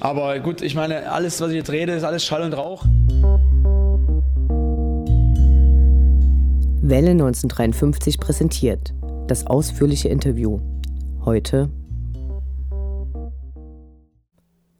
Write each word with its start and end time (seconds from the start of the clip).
Aber 0.00 0.38
gut, 0.40 0.60
ich 0.62 0.74
meine, 0.74 1.10
alles, 1.10 1.40
was 1.40 1.50
ich 1.50 1.56
jetzt 1.56 1.70
rede, 1.70 1.92
ist 1.92 2.04
alles 2.04 2.24
Schall 2.24 2.42
und 2.42 2.52
Rauch. 2.52 2.84
Welle 6.82 7.10
1953 7.10 8.20
präsentiert 8.20 8.94
das 9.26 9.46
ausführliche 9.46 10.08
Interview. 10.08 10.60
Heute 11.24 11.68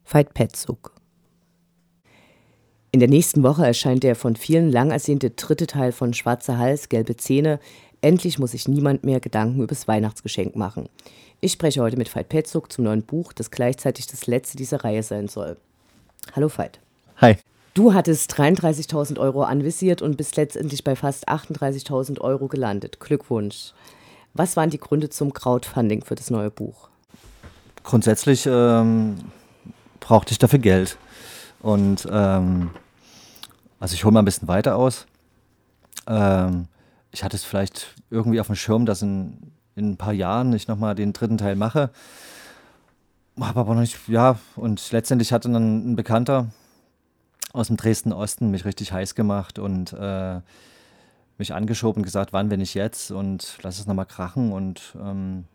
Veit 0.09 0.33
Petzug. 0.33 0.93
In 2.91 3.01
der 3.01 3.09
nächsten 3.09 3.43
Woche 3.43 3.65
erscheint 3.65 4.03
der 4.03 4.15
von 4.15 4.37
vielen 4.37 4.71
lang 4.71 4.91
ersehnte 4.91 5.31
dritte 5.31 5.67
Teil 5.67 5.91
von 5.91 6.13
Schwarzer 6.13 6.57
Hals, 6.57 6.87
gelbe 6.87 7.17
Zähne. 7.17 7.59
Endlich 7.99 8.39
muss 8.39 8.51
sich 8.51 8.69
niemand 8.69 9.03
mehr 9.03 9.19
Gedanken 9.19 9.61
übers 9.61 9.87
Weihnachtsgeschenk 9.87 10.55
machen. 10.55 10.87
Ich 11.39 11.51
spreche 11.51 11.81
heute 11.81 11.97
mit 11.97 12.13
Veit 12.15 12.29
Petzug 12.29 12.71
zum 12.71 12.85
neuen 12.85 13.03
Buch, 13.03 13.31
das 13.31 13.51
gleichzeitig 13.51 14.07
das 14.07 14.25
letzte 14.25 14.57
dieser 14.57 14.83
Reihe 14.83 15.03
sein 15.03 15.27
soll. 15.27 15.57
Hallo 16.35 16.49
Veit. 16.49 16.79
Hi. 17.17 17.37
Du 17.75 17.93
hattest 17.93 18.33
33.000 18.33 19.19
Euro 19.19 19.43
anvisiert 19.43 20.01
und 20.01 20.17
bist 20.17 20.35
letztendlich 20.35 20.83
bei 20.83 20.95
fast 20.95 21.29
38.000 21.29 22.19
Euro 22.21 22.47
gelandet. 22.47 22.99
Glückwunsch. 22.99 23.73
Was 24.33 24.57
waren 24.57 24.71
die 24.71 24.79
Gründe 24.79 25.09
zum 25.09 25.31
Crowdfunding 25.31 26.03
für 26.03 26.15
das 26.15 26.31
neue 26.31 26.49
Buch? 26.49 26.89
Grundsätzlich 27.83 28.47
ähm, 28.47 29.17
brauchte 29.99 30.31
ich 30.31 30.39
dafür 30.39 30.59
Geld. 30.59 30.97
Und 31.61 32.07
ähm, 32.11 32.71
also 33.79 33.93
ich 33.93 34.03
hole 34.03 34.11
mal 34.11 34.23
ein 34.23 34.25
bisschen 34.25 34.47
weiter 34.47 34.75
aus. 34.75 35.05
Ähm, 36.07 36.67
ich 37.11 37.23
hatte 37.23 37.35
es 37.35 37.43
vielleicht 37.43 37.93
irgendwie 38.09 38.39
auf 38.39 38.47
dem 38.47 38.55
Schirm, 38.55 38.87
dass 38.87 39.03
in, 39.03 39.51
in 39.77 39.91
ein 39.91 39.97
paar 39.97 40.13
Jahren 40.13 40.53
ich 40.53 40.67
nochmal 40.67 40.95
den 40.95 41.13
dritten 41.13 41.37
Teil 41.37 41.55
mache. 41.55 41.89
Habe 43.39 43.59
aber 43.59 43.75
noch 43.75 43.81
nicht, 43.81 43.97
ja, 44.07 44.39
und 44.55 44.91
letztendlich 44.91 45.31
hatte 45.31 45.49
dann 45.49 45.91
ein 45.91 45.95
Bekannter 45.95 46.47
aus 47.53 47.67
dem 47.67 47.77
Dresden 47.77 48.11
Osten 48.11 48.51
mich 48.51 48.65
richtig 48.65 48.91
heiß 48.91 49.15
gemacht 49.15 49.59
und 49.59 49.93
äh, 49.93 50.41
mich 51.37 51.53
angeschoben 51.53 52.01
und 52.01 52.03
gesagt, 52.03 52.33
wann, 52.33 52.49
wenn 52.49 52.59
nicht 52.59 52.73
jetzt 52.73 53.11
und 53.11 53.59
lass 53.61 53.79
es 53.79 53.87
nochmal 53.87 54.07
krachen. 54.07 54.51
Und 54.51 54.95
ähm, 54.99 55.45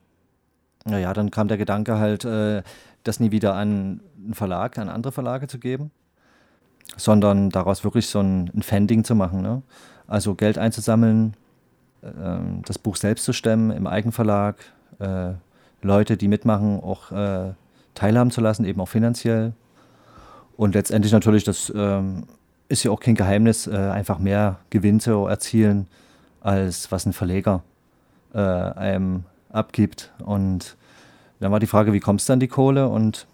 naja, 0.84 1.12
dann 1.12 1.31
kam 1.31 1.48
der 1.48 1.59
Gedanke 1.59 1.98
halt, 1.98 2.25
äh, 2.25 2.62
das 3.03 3.19
nie 3.19 3.33
wieder 3.33 3.55
an 3.55 4.01
einen 4.17 4.34
Verlag, 4.34 4.79
an 4.79 4.89
andere 4.89 5.12
Verlage 5.12 5.48
zu 5.48 5.59
geben 5.59 5.91
sondern 6.97 7.51
daraus 7.51 7.84
wirklich 7.84 8.07
so 8.07 8.20
ein, 8.20 8.51
ein 8.55 8.62
Fending 8.62 9.05
zu 9.05 9.14
machen. 9.14 9.42
Ne? 9.42 9.62
Also 10.07 10.34
Geld 10.34 10.59
einzusammeln, 10.59 11.34
das 12.03 12.78
Buch 12.78 12.97
selbst 12.97 13.25
zu 13.25 13.33
stemmen 13.33 13.70
im 13.70 13.86
Eigenverlag, 13.86 14.56
äh, 14.98 15.33
Leute, 15.83 16.17
die 16.17 16.28
mitmachen, 16.28 16.81
auch 16.81 17.12
äh, 17.12 17.53
teilhaben 17.95 18.31
zu 18.31 18.41
lassen, 18.41 18.64
eben 18.64 18.81
auch 18.81 18.89
finanziell. 18.89 19.53
Und 20.56 20.75
letztendlich 20.75 21.12
natürlich, 21.12 21.45
das 21.45 21.73
ähm, 21.75 22.25
ist 22.69 22.83
ja 22.83 22.91
auch 22.91 23.00
kein 23.00 23.14
Geheimnis, 23.14 23.67
äh, 23.67 23.77
einfach 23.77 24.19
mehr 24.19 24.58
Gewinn 24.70 25.00
zu 25.00 25.27
erzielen, 25.27 25.86
als 26.41 26.91
was 26.91 27.06
ein 27.06 27.12
Verleger 27.12 27.62
einem 28.34 29.25
abgibt. 29.50 30.11
Und 30.25 30.78
dann 31.39 31.53
war 31.53 31.61
die 31.61 31.67
Frage, 31.67 31.92
wie 31.92 32.00
kommst 32.00 32.30
du 32.30 32.33
an 32.33 32.41
die 32.41 32.48
Kohle? 32.48 32.89
Und 32.89 33.27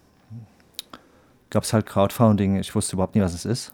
gab 1.50 1.62
es 1.62 1.72
halt 1.72 1.86
Crowdfunding. 1.86 2.56
Ich 2.56 2.74
wusste 2.74 2.96
überhaupt 2.96 3.14
nicht, 3.14 3.22
was 3.22 3.33
es 3.33 3.44
ist. 3.44 3.72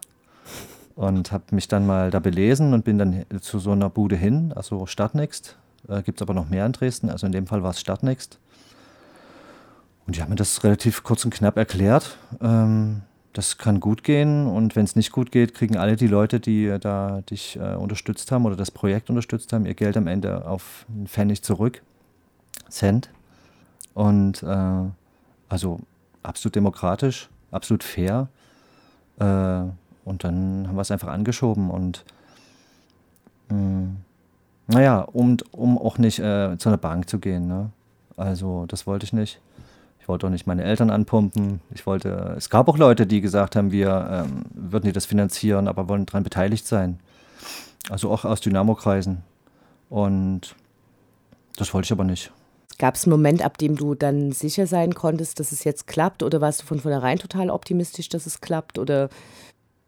Und 0.97 1.33
habe 1.33 1.45
mich 1.51 1.67
dann 1.67 1.87
mal 1.87 2.11
da 2.11 2.21
belesen 2.21 2.73
und 2.73 2.85
bin 2.85 2.99
dann 2.99 3.25
zu 3.41 3.59
so 3.59 3.73
einer 3.73 3.91
Bude 3.91 4.17
hin, 4.17 4.53
also 4.55 4.87
Stadtnext. 4.87 5.57
Äh, 5.89 6.03
Gibt 6.03 6.21
es 6.21 6.23
aber 6.23 6.35
noch 6.35 6.49
mehr 6.49 6.65
in 6.67 6.73
Dresden, 6.73 7.11
also 7.11 7.27
in 7.27 7.33
dem 7.33 7.47
Fall 7.47 7.63
war 7.63 7.71
es 7.71 7.81
Stadtnext. 7.81 8.39
Und 10.07 10.17
die 10.17 10.23
haben 10.23 10.31
mir 10.31 10.37
das 10.37 10.63
relativ 10.63 11.03
kurz 11.03 11.25
und 11.25 11.35
knapp 11.35 11.57
erklärt. 11.57 12.17
Ähm, 12.41 13.03
das 13.33 13.59
kann 13.59 13.81
gut 13.81 14.05
gehen 14.05 14.47
und 14.47 14.77
wenn 14.77 14.85
es 14.85 14.95
nicht 14.95 15.11
gut 15.11 15.33
geht, 15.33 15.55
kriegen 15.55 15.77
alle 15.77 15.97
die 15.97 16.07
Leute, 16.07 16.39
die 16.39 16.77
da 16.81 17.23
dich 17.23 17.57
äh, 17.57 17.75
unterstützt 17.75 18.31
haben 18.31 18.47
oder 18.47 18.55
das 18.55 18.71
Projekt 18.71 19.11
unterstützt 19.11 19.53
haben, 19.53 19.67
ihr 19.67 19.75
Geld 19.75 19.97
am 19.97 20.07
Ende 20.07 20.47
auf 20.47 20.87
einen 20.89 21.09
Pfennig 21.09 21.43
zurück. 21.43 21.83
Cent. 22.69 23.11
Und 23.95 24.45
äh, 24.45 24.85
also 25.49 25.81
absolut 26.23 26.55
demokratisch 26.55 27.29
absolut 27.55 27.85
fair. 27.85 28.29
Äh, 29.19 29.63
und 30.05 30.25
dann 30.25 30.67
haben 30.69 30.77
wir 30.77 30.83
es 30.83 30.91
einfach 30.91 31.09
angeschoben 31.09 31.71
und 31.71 32.05
mh, 33.49 33.57
mm, 33.57 33.97
naja, 34.67 35.01
um, 35.01 35.37
um 35.53 35.79
auch 35.79 35.99
nicht 35.99 36.19
äh, 36.19 36.57
zu 36.59 36.69
einer 36.69 36.79
Bank 36.79 37.09
zu 37.09 37.19
gehen. 37.19 37.47
Ne? 37.49 37.71
Also 38.17 38.65
das 38.67 38.87
wollte 38.87 39.05
ich 39.05 39.13
nicht. 39.13 39.41
Ich 40.01 40.09
wollte 40.09 40.27
auch 40.27 40.31
nicht 40.31 40.47
meine 40.47 40.65
Eltern 40.65 40.91
anpumpen. 40.91 41.61
Ich 41.75 41.87
wollte, 41.87 42.35
es 42.37 42.51
gab 42.51 42.69
auch 42.69 42.79
Leute, 42.79 43.07
die 43.07 43.21
gesagt 43.21 43.57
haben, 43.57 43.73
wir 43.73 44.25
ähm, 44.27 44.45
würden 44.53 44.85
die 44.85 44.93
das 44.93 45.07
finanzieren, 45.07 45.69
aber 45.69 45.89
wollen 45.89 46.07
daran 46.07 46.25
beteiligt 46.25 46.67
sein. 46.67 46.99
Also 47.91 48.11
auch 48.11 48.25
aus 48.25 48.41
Dynamo-Kreisen. 48.41 49.23
Und 49.91 50.55
das 51.57 51.73
wollte 51.73 51.87
ich 51.87 51.93
aber 51.93 52.05
nicht. 52.05 52.33
Gab 52.79 52.97
es 52.97 53.05
einen 53.05 53.13
Moment, 53.13 53.43
ab 53.43 53.57
dem 53.59 53.77
du 53.77 53.95
dann 53.95 54.33
sicher 54.33 54.67
sein 54.67 54.95
konntest, 54.95 55.41
dass 55.41 55.53
es 55.53 55.65
jetzt 55.65 55.87
klappt? 55.87 56.23
Oder 56.23 56.41
warst 56.41 56.63
du 56.63 56.67
von 56.67 56.81
vornherein 56.81 57.19
total 57.19 57.51
optimistisch, 57.51 58.09
dass 58.09 58.27
es 58.27 58.41
klappt? 58.41 58.79
Oder 58.79 59.09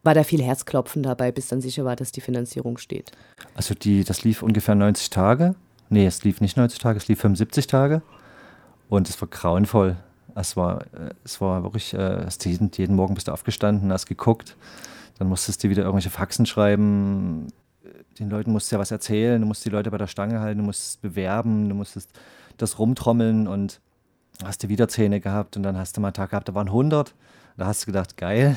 war 0.07 0.15
da 0.15 0.25
viel 0.25 0.43
Herzklopfen 0.43 1.03
dabei, 1.03 1.33
bis 1.33 1.49
dann 1.49 1.61
sicher 1.61 1.85
war, 1.85 1.97
dass 1.97 2.13
die 2.13 2.21
Finanzierung 2.21 2.79
steht? 2.79 3.11
Also 3.55 3.75
die, 3.75 4.05
das 4.05 4.23
lief 4.23 4.43
ungefähr 4.43 4.75
90 4.75 5.11
Tage. 5.11 5.55
Nee, 5.91 6.07
es 6.07 6.25
lief 6.25 6.41
nicht 6.41 6.57
90 6.57 6.79
Tage, 6.79 6.97
es 6.97 7.09
lief 7.09 7.21
75 7.21 7.67
Tage. 7.67 8.03
Und 8.89 9.09
es 9.09 9.21
war 9.21 9.29
grauenvoll. 9.29 9.97
Es 10.35 10.57
war, 10.57 10.83
äh, 10.83 11.11
es 11.25 11.41
war 11.41 11.63
wirklich, 11.63 11.93
äh, 11.95 12.27
jeden, 12.45 12.71
jeden 12.77 12.95
Morgen 12.95 13.15
bist 13.15 13.29
du 13.29 13.33
aufgestanden, 13.33 13.93
hast 13.93 14.07
geguckt. 14.07 14.57
Dann 15.19 15.29
musstest 15.29 15.65
du 15.65 15.69
wieder 15.69 15.83
irgendwelche 15.83 16.11
Faxen 16.11 16.47
schreiben. 16.47 17.49
Den 18.19 18.31
Leuten 18.31 18.53
musst 18.53 18.71
du 18.71 18.77
ja 18.77 18.81
was 18.81 18.91
erzählen, 18.91 19.41
du 19.41 19.47
musst 19.47 19.65
die 19.65 19.71
Leute 19.71 19.91
bei 19.91 19.99
der 19.99 20.07
Stange 20.07 20.41
halten, 20.41 20.59
du 20.59 20.65
musst 20.65 21.03
bewerben, 21.03 21.69
du 21.69 21.75
musstest 21.75 22.11
das 22.57 22.79
Rumtrommeln 22.79 23.47
und 23.47 23.81
hast 24.45 24.63
du 24.63 24.69
wieder 24.69 24.89
Zähne 24.89 25.21
gehabt 25.21 25.57
und 25.57 25.63
dann 25.63 25.77
hast 25.77 25.97
du 25.97 26.01
mal 26.01 26.09
einen 26.09 26.15
Tag 26.15 26.31
gehabt, 26.31 26.49
da 26.49 26.55
waren 26.55 26.69
100. 26.69 27.15
Da 27.57 27.67
hast 27.67 27.83
du 27.83 27.87
gedacht, 27.87 28.17
geil. 28.17 28.57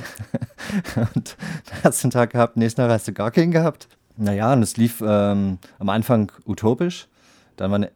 und 1.15 1.37
dann 1.69 1.83
hast 1.83 2.03
du 2.03 2.07
einen 2.07 2.11
Tag 2.11 2.31
gehabt, 2.31 2.57
nächsten 2.57 2.81
Tag 2.81 2.91
hast 2.91 3.07
du 3.07 3.13
gar 3.13 3.31
keinen 3.31 3.51
gehabt. 3.51 3.87
Naja, 4.17 4.51
und 4.51 4.61
es 4.61 4.75
lief 4.75 5.01
ähm, 5.05 5.59
am 5.79 5.89
Anfang 5.89 6.31
utopisch. 6.45 7.07
Dann 7.55 7.71
war 7.71 7.75
eine 7.75 7.91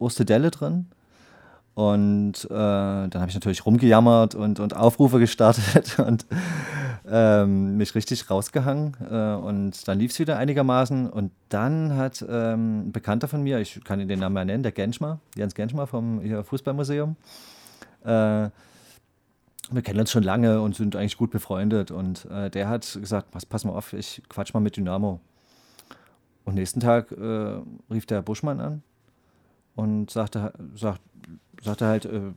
erste 0.00 0.24
Delle 0.24 0.50
drin. 0.50 0.86
Und 1.74 2.44
äh, 2.46 2.48
dann 2.48 3.14
habe 3.14 3.28
ich 3.28 3.34
natürlich 3.34 3.64
rumgejammert 3.64 4.34
und, 4.34 4.58
und 4.58 4.74
Aufrufe 4.74 5.20
gestartet 5.20 5.96
und 6.04 6.26
ähm, 7.08 7.76
mich 7.76 7.94
richtig 7.94 8.28
rausgehangen. 8.28 8.96
Äh, 9.08 9.34
und 9.34 9.86
dann 9.86 10.00
lief 10.00 10.10
es 10.10 10.18
wieder 10.18 10.38
einigermaßen. 10.38 11.08
Und 11.08 11.30
dann 11.50 11.96
hat 11.96 12.24
ähm, 12.28 12.88
ein 12.88 12.92
Bekannter 12.92 13.28
von 13.28 13.44
mir, 13.44 13.60
ich 13.60 13.84
kann 13.84 14.00
ihn 14.00 14.08
den 14.08 14.18
Namen 14.18 14.34
mal 14.34 14.44
nennen, 14.44 14.64
der 14.64 14.72
Genschmar, 14.72 15.20
Jens 15.36 15.54
Genschmar 15.54 15.86
vom 15.86 16.20
Fußballmuseum. 16.42 17.14
Äh, 18.04 18.48
wir 19.70 19.82
kennen 19.82 20.00
uns 20.00 20.10
schon 20.10 20.22
lange 20.22 20.60
und 20.60 20.76
sind 20.76 20.96
eigentlich 20.96 21.16
gut 21.16 21.30
befreundet. 21.30 21.90
Und 21.90 22.26
äh, 22.26 22.50
der 22.50 22.68
hat 22.68 22.98
gesagt: 23.00 23.30
pass, 23.30 23.46
pass 23.46 23.64
mal 23.64 23.72
auf, 23.72 23.92
ich 23.92 24.22
quatsch 24.28 24.54
mal 24.54 24.60
mit 24.60 24.76
Dynamo. 24.76 25.20
Und 26.44 26.54
nächsten 26.54 26.80
Tag 26.80 27.12
äh, 27.12 27.60
rief 27.90 28.06
der 28.06 28.22
Buschmann 28.22 28.60
an 28.60 28.82
und 29.74 30.10
sagte, 30.10 30.52
sagt, 30.74 31.02
sagte 31.62 31.86
halt, 31.86 32.06
äh, 32.06 32.32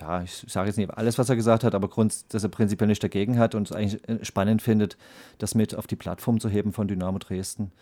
ja, 0.00 0.22
ich 0.22 0.44
sage 0.48 0.68
jetzt 0.68 0.76
nicht 0.76 0.90
alles, 0.90 1.16
was 1.18 1.28
er 1.28 1.36
gesagt 1.36 1.64
hat, 1.64 1.74
aber 1.74 1.88
Grund, 1.88 2.32
dass 2.34 2.42
er 2.42 2.50
prinzipiell 2.50 2.88
nicht 2.88 3.02
dagegen 3.02 3.38
hat 3.38 3.54
und 3.54 3.70
es 3.70 3.74
eigentlich 3.74 4.06
äh, 4.08 4.24
spannend 4.24 4.62
findet, 4.62 4.96
das 5.38 5.54
mit 5.54 5.74
auf 5.74 5.86
die 5.86 5.96
Plattform 5.96 6.40
zu 6.40 6.48
heben 6.48 6.72
von 6.72 6.88
Dynamo 6.88 7.18
Dresden, 7.18 7.72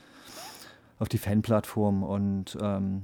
auf 0.98 1.08
die 1.08 1.18
Fanplattform. 1.18 2.04
Und 2.04 2.56
ähm, 2.60 3.02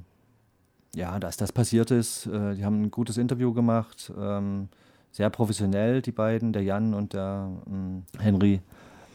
ja, 0.95 1.19
dass 1.19 1.37
das 1.37 1.53
passiert 1.53 1.91
ist, 1.91 2.27
äh, 2.27 2.55
die 2.55 2.65
haben 2.65 2.83
ein 2.83 2.91
gutes 2.91 3.17
Interview 3.17 3.53
gemacht, 3.53 4.13
ähm, 4.19 4.69
sehr 5.13 5.31
professionell, 5.31 6.03
die 6.03 6.13
beiden, 6.13 6.53
der 6.53 6.63
Jan 6.63 6.95
und 6.95 7.13
der 7.13 7.49
ähm, 7.67 8.05
Henry. 8.19 8.61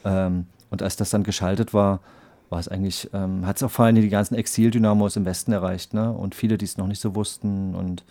Ähm, 0.04 0.48
und 0.70 0.82
als 0.82 0.96
das 0.96 1.10
dann 1.10 1.24
geschaltet 1.24 1.74
war, 1.74 2.02
war 2.50 2.60
es 2.60 2.68
eigentlich, 2.68 3.10
ähm, 3.14 3.46
hat 3.46 3.58
es 3.58 3.64
auch 3.64 3.72
vor 3.72 3.86
allem 3.86 3.96
die 3.96 4.10
ganzen 4.10 4.36
Exil-Dynamos 4.36 5.16
im 5.16 5.26
Westen 5.26 5.52
erreicht, 5.52 5.94
ne? 5.94 6.12
Und 6.12 6.36
viele, 6.36 6.58
die 6.58 6.66
es 6.66 6.78
noch 6.78 6.88
nicht 6.88 7.02
so 7.02 7.16
wussten 7.16 7.76
und 7.76 8.04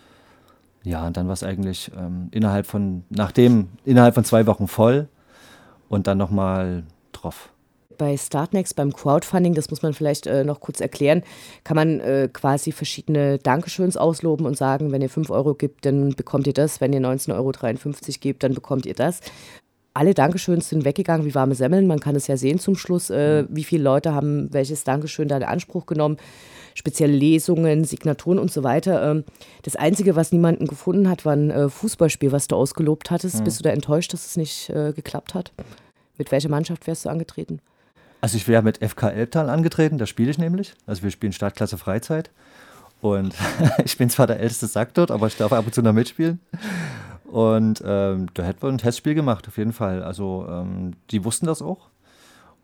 ja, 0.83 1.07
und 1.07 1.17
dann 1.17 1.27
war 1.27 1.33
es 1.33 1.43
eigentlich 1.43 1.91
ähm, 1.97 2.29
innerhalb 2.31 2.67
von, 2.67 3.05
nachdem, 3.09 3.69
innerhalb 3.85 4.15
von 4.15 4.25
zwei 4.25 4.47
Wochen 4.47 4.69
voll 4.69 5.09
und 5.89 6.07
dann 6.07 6.19
nochmal 6.19 6.85
drauf. 7.13 7.49
Bei 7.97 8.17
Startnext, 8.17 8.77
beim 8.77 8.93
Crowdfunding, 8.93 9.55
das 9.55 9.71
muss 9.71 9.83
man 9.83 9.95
vielleicht 9.95 10.27
äh, 10.27 10.45
noch 10.45 10.61
kurz 10.61 10.81
erklären, 10.81 11.23
kann 11.65 11.77
man 11.77 12.01
äh, 12.01 12.29
quasi 12.33 12.73
verschiedene 12.73 13.39
Dankeschöns 13.39 13.97
ausloben 13.97 14.47
und 14.47 14.57
sagen, 14.57 14.93
wenn 14.93 15.03
ihr 15.03 15.11
5 15.11 15.31
Euro 15.31 15.55
gibt, 15.55 15.87
dann 15.87 16.11
bekommt 16.11 16.47
ihr 16.47 16.53
das, 16.53 16.81
wenn 16.81 16.93
ihr 16.93 17.01
19,53 17.01 17.35
Euro 17.35 17.53
gebt, 18.21 18.43
dann 18.43 18.55
bekommt 18.55 18.87
ihr 18.87 18.95
das. 18.95 19.21
Alle 19.97 20.13
Dankeschöns 20.13 20.69
sind 20.69 20.85
weggegangen 20.85 21.25
wie 21.25 21.37
warme 21.37 21.55
Semmeln. 21.55 21.87
Man 21.87 22.01
kann 22.01 22.17
es 22.17 22.27
ja 22.27 22.37
sehen 22.37 22.59
zum 22.59 22.75
Schluss, 22.75 23.11
äh, 23.11 23.45
wie 23.49 23.63
viele 23.63 23.85
Leute 23.85 24.13
haben 24.13 24.53
welches 24.53 24.83
Dankeschön 24.83 25.29
da 25.29 25.37
in 25.37 25.45
Anspruch 25.45 25.87
genommen. 25.87 26.17
spezielle 26.77 27.13
Lesungen, 27.13 27.85
Signaturen 27.85 28.41
und 28.41 28.51
so 28.51 28.65
weiter. 28.65 29.09
Ähm, 29.09 29.25
das 29.63 29.77
Einzige, 29.77 30.17
was 30.17 30.33
niemanden 30.33 30.67
gefunden 30.67 31.09
hat, 31.09 31.25
war 31.25 31.35
ein 31.35 31.53
äh, 31.53 31.69
Fußballspiel, 31.69 32.33
was 32.33 32.49
du 32.49 32.57
ausgelobt 32.57 33.13
hattest. 33.13 33.39
Mhm. 33.39 33.45
Bist 33.45 33.61
du 33.61 33.63
da 33.63 33.71
enttäuscht, 33.71 34.13
dass 34.13 34.27
es 34.27 34.37
nicht 34.37 34.71
äh, 34.71 34.93
geklappt 34.93 35.35
hat? 35.35 35.53
Mit 36.19 36.33
welcher 36.33 36.49
Mannschaft 36.49 36.89
wärst 36.89 37.05
du 37.05 37.11
angetreten? 37.11 37.61
Also 38.25 38.39
ich 38.39 38.49
wäre 38.49 38.63
mit 38.63 38.79
FK 38.79 39.11
Elbtal 39.11 39.51
angetreten, 39.51 39.99
da 39.99 40.07
spiele 40.07 40.31
ich 40.31 40.39
nämlich. 40.39 40.73
Also 40.87 41.03
wir 41.03 41.11
spielen 41.11 41.35
Startklasse 41.35 41.77
Freizeit. 41.77 42.31
Und 43.03 43.35
ich 43.85 43.99
bin 43.99 44.09
zwar 44.09 44.27
der 44.27 44.41
älteste 44.41 44.67
Sack 44.67 44.95
dort, 44.95 45.11
aber 45.11 45.27
ich 45.27 45.37
darf 45.37 45.53
ab 45.53 45.67
und 45.67 45.75
zu 45.75 45.83
noch 45.83 45.93
mitspielen. 45.93 46.41
Und 47.27 47.83
ähm, 47.85 48.29
da 48.33 48.45
hätten 48.45 48.63
wir 48.63 48.71
ein 48.71 48.79
Testspiel 48.79 49.15
gemacht, 49.15 49.47
auf 49.47 49.59
jeden 49.59 49.75
Fall. 49.75 50.03
Also 50.03 50.47
ähm, 50.49 50.93
die 51.11 51.23
wussten 51.23 51.45
das 51.45 51.61
auch. 51.61 51.91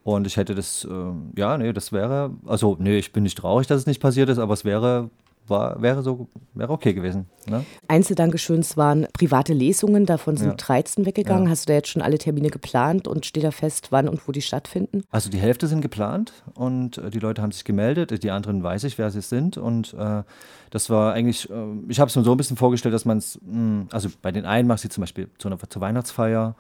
Und 0.03 0.27
ich 0.27 0.39
hätte 0.39 0.55
das, 0.55 0.89
ähm, 0.91 1.31
ja, 1.37 1.59
nee, 1.59 1.75
das 1.75 1.93
wäre, 1.93 2.31
also 2.47 2.79
nee, 2.81 2.97
ich 2.97 3.13
bin 3.13 3.25
nicht 3.25 3.37
traurig, 3.37 3.67
dass 3.67 3.83
es 3.83 3.87
nicht 3.87 4.01
passiert 4.01 4.31
ist, 4.31 4.39
aber 4.39 4.55
es 4.55 4.65
wäre 4.65 5.11
war, 5.51 5.83
wäre 5.83 6.03
so, 6.03 6.29
wäre 6.55 6.73
okay 6.73 6.95
gewesen. 6.95 7.27
Ne? 7.49 7.65
Einzeldankeschöns 7.89 8.77
waren 8.77 9.07
private 9.13 9.53
Lesungen, 9.53 10.07
davon 10.07 10.37
sind 10.37 10.51
ja. 10.51 10.55
13 10.55 11.07
weggegangen. 11.07 11.45
Ja. 11.45 11.51
Hast 11.51 11.69
du 11.69 11.73
da 11.73 11.75
jetzt 11.75 11.89
schon 11.89 12.03
alle 12.03 12.19
Termine 12.19 12.51
geplant 12.51 13.09
und 13.09 13.27
steht 13.27 13.45
da 13.45 13.51
fest, 13.51 13.89
wann 13.91 14.09
und 14.09 14.27
wo 14.27 14.33
die 14.33 14.43
stattfinden? 14.43 15.03
Also 15.11 15.31
die 15.31 15.39
Hälfte 15.39 15.67
sind 15.67 15.81
geplant 15.81 16.33
und 16.55 16.99
äh, 16.99 17.11
die 17.11 17.19
Leute 17.19 17.43
haben 17.43 17.53
sich 17.53 17.65
gemeldet, 17.65 18.23
die 18.23 18.31
anderen 18.31 18.63
weiß 18.63 18.85
ich, 18.85 18.97
wer 18.99 19.11
sie 19.11 19.23
sind 19.23 19.59
und 19.59 19.95
äh, 19.95 20.23
das 20.71 20.89
war 20.89 21.13
eigentlich, 21.13 21.51
äh, 21.51 21.55
ich 21.89 22.01
habe 22.01 22.09
es 22.09 22.17
mir 22.17 22.23
so 22.23 22.31
ein 22.31 22.37
bisschen 22.37 22.57
vorgestellt, 22.57 22.95
dass 22.95 23.05
man 23.05 23.19
es, 23.19 23.41
hm, 23.45 23.89
also 23.91 24.09
bei 24.23 24.33
den 24.33 24.47
einen 24.47 24.69
macht 24.69 24.81
sie 24.81 24.89
zum 24.89 25.03
Beispiel 25.03 25.29
zu 25.39 25.49
einer, 25.49 25.59
zur 25.59 25.83
Weihnachtsfeier, 25.83 26.55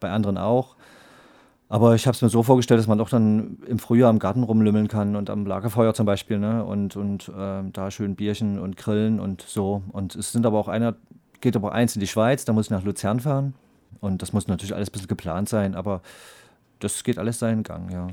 bei 0.00 0.10
anderen 0.10 0.36
auch. 0.36 0.76
Aber 1.72 1.94
ich 1.94 2.06
habe 2.06 2.14
es 2.14 2.20
mir 2.20 2.28
so 2.28 2.42
vorgestellt, 2.42 2.80
dass 2.80 2.86
man 2.86 2.98
doch 2.98 3.08
dann 3.08 3.56
im 3.66 3.78
Frühjahr 3.78 4.10
im 4.10 4.18
Garten 4.18 4.42
rumlümmeln 4.42 4.88
kann 4.88 5.16
und 5.16 5.30
am 5.30 5.46
Lagerfeuer 5.46 5.94
zum 5.94 6.04
Beispiel, 6.04 6.38
ne? 6.38 6.62
Und, 6.62 6.96
und 6.96 7.30
äh, 7.30 7.62
da 7.72 7.90
schön 7.90 8.14
Bierchen 8.14 8.58
und 8.58 8.76
Grillen 8.76 9.18
und 9.18 9.40
so. 9.40 9.80
Und 9.90 10.14
es 10.14 10.32
sind 10.32 10.44
aber 10.44 10.58
auch 10.58 10.68
einer, 10.68 10.96
geht 11.40 11.56
aber 11.56 11.72
eins 11.72 11.96
in 11.96 12.00
die 12.00 12.06
Schweiz, 12.06 12.44
da 12.44 12.52
muss 12.52 12.66
ich 12.66 12.70
nach 12.70 12.84
Luzern 12.84 13.20
fahren. 13.20 13.54
Und 14.02 14.20
das 14.20 14.34
muss 14.34 14.48
natürlich 14.48 14.74
alles 14.74 14.90
ein 14.90 14.92
bisschen 14.92 15.08
geplant 15.08 15.48
sein, 15.48 15.74
aber 15.74 16.02
das 16.78 17.04
geht 17.04 17.16
alles 17.18 17.38
seinen 17.38 17.62
Gang, 17.62 17.90
ja. 17.90 18.08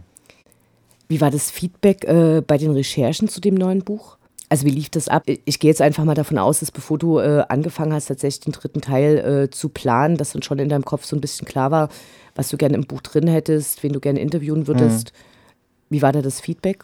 Wie 1.09 1.19
war 1.19 1.29
das 1.29 1.51
Feedback 1.51 2.06
äh, 2.06 2.41
bei 2.41 2.57
den 2.57 2.71
Recherchen 2.71 3.27
zu 3.27 3.41
dem 3.41 3.56
neuen 3.56 3.83
Buch? 3.83 4.19
Also 4.50 4.66
wie 4.66 4.72
lief 4.72 4.90
das 4.90 5.07
ab? 5.07 5.24
Ich 5.28 5.60
gehe 5.60 5.69
jetzt 5.69 5.81
einfach 5.81 6.04
mal 6.04 6.16
davon 6.16 6.40
aus, 6.40 6.60
dass 6.60 6.72
bevor 6.72 6.98
du 6.98 7.19
äh, 7.19 7.46
angefangen 7.50 7.94
hast, 7.94 8.07
tatsächlich 8.07 8.40
den 8.42 8.54
dritten 8.54 8.81
Teil 8.81 9.18
äh, 9.18 9.50
zu 9.51 9.69
planen, 9.69 10.18
dass 10.18 10.31
dann 10.31 10.42
schon 10.42 10.57
in 10.57 10.69
deinem 10.69 10.86
Kopf 10.86 11.06
so 11.06 11.16
ein 11.16 11.22
bisschen 11.22 11.48
klar 11.48 11.69
war, 11.69 11.90
was 12.34 12.50
du 12.50 12.57
gerne 12.57 12.75
im 12.75 12.86
Buch 12.88 13.01
drin 13.01 13.28
hättest, 13.28 13.84
wen 13.84 13.94
du 13.94 14.00
gerne 14.00 14.19
interviewen 14.19 14.66
würdest. 14.66 15.13
Mhm. 15.13 15.94
Wie 15.96 16.01
war 16.01 16.12
da 16.12 16.24
das 16.24 16.42
Feedback? 16.42 16.84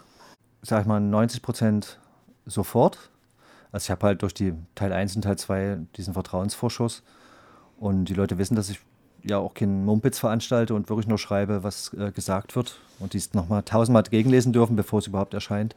Sag 0.62 0.82
ich 0.82 0.88
mal 0.88 1.00
90 1.00 1.42
Prozent 1.42 2.00
sofort. 2.46 3.10
Also 3.72 3.86
ich 3.86 3.92
habe 3.92 4.06
halt 4.06 4.22
durch 4.22 4.34
die 4.34 4.54
Teil 4.76 4.94
1 4.94 5.16
und 5.16 5.24
Teil 5.24 5.38
2 5.38 5.80
diesen 5.98 6.14
Vertrauensvorschuss 6.14 7.02
und 7.78 8.06
die 8.06 8.14
Leute 8.14 8.38
wissen, 8.38 8.56
dass 8.56 8.70
ich 8.70 8.80
ja 9.24 9.38
auch 9.38 9.56
keinen 9.56 9.86
Mumpitz 9.86 10.20
veranstalte 10.20 10.76
und 10.76 10.90
wirklich 10.90 11.08
nur 11.08 11.18
schreibe, 11.18 11.64
was 11.64 11.94
äh, 11.94 12.12
gesagt 12.12 12.56
wird 12.56 12.78
und 13.00 13.14
die 13.14 13.18
es 13.18 13.34
nochmal 13.34 13.64
tausendmal 13.64 14.04
gegenlesen 14.04 14.54
dürfen, 14.54 14.76
bevor 14.76 15.00
es 15.00 15.08
überhaupt 15.08 15.34
erscheint. 15.34 15.76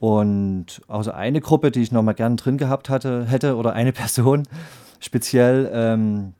Und 0.00 0.80
außer 0.88 1.14
eine 1.14 1.42
Gruppe, 1.42 1.70
die 1.70 1.82
ich 1.82 1.92
nochmal 1.92 2.14
gern 2.14 2.38
drin 2.38 2.56
gehabt 2.56 2.88
hatte, 2.88 3.26
hätte, 3.26 3.56
oder 3.56 3.74
eine 3.74 3.92
Person 3.92 4.48
speziell, 4.98 5.70
ähm, 5.72 6.32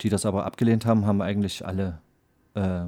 die 0.00 0.08
das 0.08 0.24
aber 0.24 0.46
abgelehnt 0.46 0.86
haben, 0.86 1.04
haben 1.04 1.20
eigentlich 1.20 1.66
alle, 1.66 1.98
äh, 2.54 2.82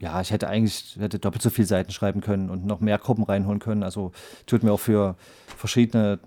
ja, 0.00 0.20
ich 0.20 0.32
hätte 0.32 0.48
eigentlich 0.48 0.96
hätte 0.98 1.20
doppelt 1.20 1.42
so 1.42 1.50
viele 1.50 1.68
Seiten 1.68 1.92
schreiben 1.92 2.20
können 2.20 2.50
und 2.50 2.66
noch 2.66 2.80
mehr 2.80 2.98
Gruppen 2.98 3.22
reinholen 3.22 3.60
können. 3.60 3.84
Also 3.84 4.10
tut 4.46 4.64
mir 4.64 4.72
auch 4.72 4.80
für 4.80 5.14
verschiedene 5.56 6.18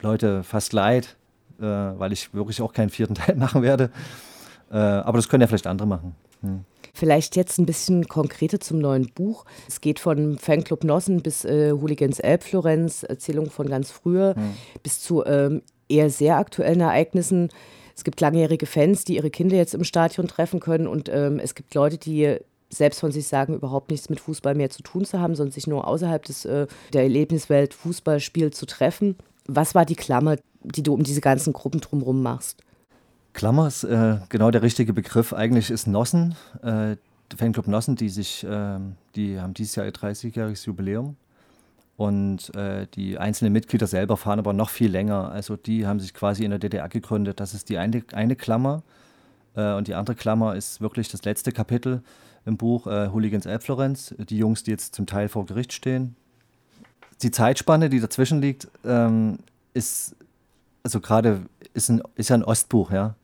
Leute 0.00 0.44
fast 0.44 0.72
leid, 0.72 1.16
äh, 1.58 1.64
weil 1.64 2.12
ich 2.12 2.32
wirklich 2.32 2.62
auch 2.62 2.72
keinen 2.72 2.90
vierten 2.90 3.14
Teil 3.16 3.34
machen 3.34 3.62
werde. 3.62 3.90
Äh, 4.70 4.76
aber 4.76 5.18
das 5.18 5.28
können 5.28 5.40
ja 5.40 5.48
vielleicht 5.48 5.66
andere 5.66 5.88
machen. 5.88 6.14
Hm. 6.42 6.64
Vielleicht 6.94 7.36
jetzt 7.36 7.58
ein 7.58 7.66
bisschen 7.66 8.06
konkreter 8.06 8.60
zum 8.60 8.78
neuen 8.78 9.10
Buch. 9.14 9.44
Es 9.66 9.80
geht 9.80 9.98
von 9.98 10.38
Fanclub 10.38 10.84
Nossen 10.84 11.22
bis 11.22 11.44
äh, 11.44 11.72
Hooligans 11.72 12.20
Elbflorenz, 12.20 13.02
Erzählung 13.02 13.50
von 13.50 13.68
ganz 13.68 13.90
früher, 13.90 14.34
hm. 14.34 14.54
bis 14.82 15.00
zu 15.00 15.24
ähm, 15.24 15.62
eher 15.88 16.10
sehr 16.10 16.36
aktuellen 16.36 16.80
Ereignissen. 16.80 17.48
Es 17.96 18.04
gibt 18.04 18.20
langjährige 18.20 18.66
Fans, 18.66 19.04
die 19.04 19.16
ihre 19.16 19.30
Kinder 19.30 19.56
jetzt 19.56 19.74
im 19.74 19.84
Stadion 19.84 20.28
treffen 20.28 20.60
können 20.60 20.86
und 20.86 21.08
ähm, 21.08 21.38
es 21.38 21.54
gibt 21.54 21.74
Leute, 21.74 21.98
die 21.98 22.36
selbst 22.68 23.00
von 23.00 23.12
sich 23.12 23.26
sagen, 23.26 23.54
überhaupt 23.54 23.90
nichts 23.90 24.08
mit 24.08 24.20
Fußball 24.20 24.54
mehr 24.54 24.70
zu 24.70 24.82
tun 24.82 25.04
zu 25.04 25.20
haben, 25.20 25.34
sondern 25.34 25.52
sich 25.52 25.66
nur 25.66 25.86
außerhalb 25.86 26.24
des, 26.24 26.44
äh, 26.44 26.66
der 26.92 27.02
Erlebniswelt 27.02 27.74
Fußballspiel 27.74 28.50
zu 28.52 28.66
treffen. 28.66 29.16
Was 29.46 29.74
war 29.74 29.84
die 29.84 29.96
Klammer, 29.96 30.36
die 30.62 30.82
du 30.82 30.94
um 30.94 31.02
diese 31.02 31.20
ganzen 31.20 31.52
Gruppen 31.52 31.80
drumherum 31.80 32.22
machst? 32.22 32.62
Klammer 33.32 33.66
ist 33.66 33.84
äh, 33.84 34.18
genau 34.28 34.50
der 34.50 34.62
richtige 34.62 34.92
Begriff. 34.92 35.32
Eigentlich 35.32 35.70
ist 35.70 35.86
Nossen, 35.86 36.34
äh, 36.62 36.96
der 37.32 37.38
Fanclub 37.38 37.66
Nossen, 37.66 37.96
die 37.96 38.08
sich, 38.08 38.44
äh, 38.44 38.78
die 39.14 39.40
haben 39.40 39.54
dieses 39.54 39.74
Jahr 39.74 39.86
ihr 39.86 39.92
30-jähriges 39.92 40.66
Jubiläum 40.66 41.16
und 41.96 42.54
äh, 42.54 42.86
die 42.94 43.18
einzelnen 43.18 43.52
Mitglieder 43.52 43.86
selber 43.86 44.16
fahren 44.16 44.38
aber 44.38 44.52
noch 44.52 44.70
viel 44.70 44.90
länger. 44.90 45.30
Also 45.30 45.56
die 45.56 45.86
haben 45.86 46.00
sich 46.00 46.14
quasi 46.14 46.44
in 46.44 46.50
der 46.50 46.58
DDR 46.58 46.88
gegründet. 46.88 47.40
Das 47.40 47.54
ist 47.54 47.68
die 47.68 47.78
eine, 47.78 48.02
eine 48.12 48.36
Klammer. 48.36 48.82
Äh, 49.54 49.74
und 49.74 49.88
die 49.88 49.94
andere 49.94 50.16
Klammer 50.16 50.56
ist 50.56 50.80
wirklich 50.80 51.08
das 51.08 51.24
letzte 51.24 51.52
Kapitel 51.52 52.02
im 52.44 52.56
Buch 52.56 52.86
äh, 52.86 53.08
Hooligans 53.12 53.46
Elbflorenz. 53.46 54.14
Die 54.18 54.38
Jungs, 54.38 54.62
die 54.62 54.70
jetzt 54.70 54.94
zum 54.94 55.06
Teil 55.06 55.28
vor 55.28 55.46
Gericht 55.46 55.72
stehen. 55.72 56.16
Die 57.22 57.30
Zeitspanne, 57.30 57.88
die 57.88 58.00
dazwischen 58.00 58.40
liegt, 58.40 58.68
ähm, 58.84 59.38
ist, 59.74 60.16
also 60.82 61.00
gerade 61.00 61.42
ist, 61.72 61.92
ist 62.16 62.30
ja 62.30 62.36
ein 62.36 62.44
Ostbuch, 62.44 62.90
ja. 62.90 63.14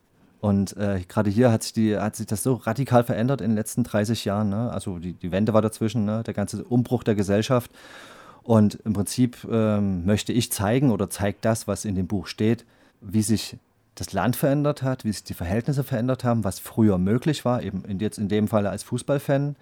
Und 0.40 0.76
äh, 0.76 1.00
gerade 1.08 1.30
hier 1.30 1.50
hat 1.50 1.64
sich, 1.64 1.72
die, 1.72 1.96
hat 1.96 2.14
sich 2.16 2.26
das 2.26 2.42
so 2.42 2.54
radikal 2.54 3.02
verändert 3.02 3.40
in 3.40 3.50
den 3.50 3.56
letzten 3.56 3.82
30 3.82 4.24
Jahren. 4.24 4.50
Ne? 4.50 4.70
Also 4.70 4.98
die, 4.98 5.12
die 5.14 5.32
Wende 5.32 5.52
war 5.52 5.62
dazwischen, 5.62 6.04
ne? 6.04 6.22
der 6.22 6.34
ganze 6.34 6.62
Umbruch 6.64 7.02
der 7.02 7.16
Gesellschaft. 7.16 7.70
Und 8.44 8.78
im 8.84 8.92
Prinzip 8.92 9.46
ähm, 9.50 10.06
möchte 10.06 10.32
ich 10.32 10.52
zeigen 10.52 10.90
oder 10.90 11.10
zeigt 11.10 11.44
das, 11.44 11.66
was 11.66 11.84
in 11.84 11.96
dem 11.96 12.06
Buch 12.06 12.26
steht, 12.26 12.64
wie 13.00 13.22
sich 13.22 13.58
das 13.94 14.12
Land 14.12 14.36
verändert 14.36 14.82
hat, 14.82 15.04
wie 15.04 15.12
sich 15.12 15.24
die 15.24 15.34
Verhältnisse 15.34 15.82
verändert 15.82 16.22
haben, 16.22 16.44
was 16.44 16.60
früher 16.60 16.98
möglich 16.98 17.44
war, 17.44 17.62
eben 17.62 17.84
in, 17.84 17.98
jetzt 17.98 18.18
in 18.18 18.28
dem 18.28 18.46
Fall 18.48 18.66
als 18.66 18.84
Fußballfan. 18.84 19.56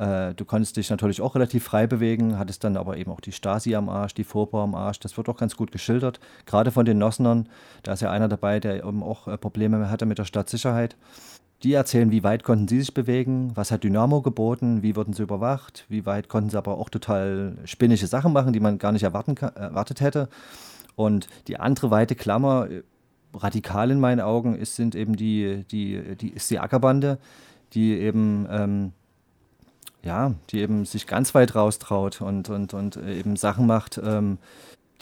Äh, 0.00 0.34
du 0.34 0.46
konntest 0.46 0.78
dich 0.78 0.88
natürlich 0.88 1.20
auch 1.20 1.34
relativ 1.34 1.64
frei 1.64 1.86
bewegen, 1.86 2.38
hattest 2.38 2.64
dann 2.64 2.78
aber 2.78 2.96
eben 2.96 3.12
auch 3.12 3.20
die 3.20 3.32
Stasi 3.32 3.74
am 3.74 3.90
Arsch, 3.90 4.14
die 4.14 4.24
Vorbau 4.24 4.62
am 4.62 4.74
Arsch. 4.74 4.98
Das 4.98 5.16
wird 5.18 5.28
auch 5.28 5.36
ganz 5.36 5.56
gut 5.56 5.72
geschildert, 5.72 6.20
gerade 6.46 6.70
von 6.70 6.86
den 6.86 6.96
Nossnern. 6.96 7.50
Da 7.82 7.92
ist 7.92 8.00
ja 8.00 8.10
einer 8.10 8.28
dabei, 8.28 8.60
der 8.60 8.82
eben 8.82 9.02
auch 9.02 9.28
äh, 9.28 9.36
Probleme 9.36 9.90
hatte 9.90 10.06
mit 10.06 10.18
der 10.18 10.24
Stadtsicherheit. 10.24 10.96
Die 11.62 11.74
erzählen, 11.74 12.10
wie 12.10 12.24
weit 12.24 12.44
konnten 12.44 12.66
sie 12.66 12.80
sich 12.80 12.94
bewegen, 12.94 13.52
was 13.54 13.70
hat 13.70 13.84
Dynamo 13.84 14.22
geboten, 14.22 14.82
wie 14.82 14.96
wurden 14.96 15.12
sie 15.12 15.22
überwacht, 15.22 15.84
wie 15.90 16.06
weit 16.06 16.30
konnten 16.30 16.48
sie 16.48 16.56
aber 16.56 16.78
auch 16.78 16.88
total 16.88 17.58
spinnische 17.66 18.06
Sachen 18.06 18.32
machen, 18.32 18.54
die 18.54 18.60
man 18.60 18.78
gar 18.78 18.92
nicht 18.92 19.02
erwarten, 19.02 19.36
erwartet 19.36 20.00
hätte. 20.00 20.30
Und 20.96 21.28
die 21.48 21.58
andere 21.58 21.90
weite 21.90 22.14
Klammer, 22.14 22.68
radikal 23.34 23.90
in 23.90 24.00
meinen 24.00 24.20
Augen, 24.20 24.54
ist, 24.54 24.76
sind 24.76 24.94
eben 24.94 25.16
die, 25.16 25.66
die, 25.70 26.16
die, 26.16 26.30
ist 26.30 26.50
die 26.50 26.58
Ackerbande, 26.58 27.18
die 27.74 27.92
eben, 27.92 28.46
ähm, 28.50 28.92
ja, 30.02 30.34
die 30.50 30.60
eben 30.60 30.84
sich 30.84 31.06
ganz 31.06 31.34
weit 31.34 31.54
raustraut 31.54 32.20
und, 32.20 32.48
und, 32.48 32.74
und 32.74 32.96
eben 32.96 33.36
Sachen 33.36 33.66
macht, 33.66 34.00
ähm, 34.02 34.38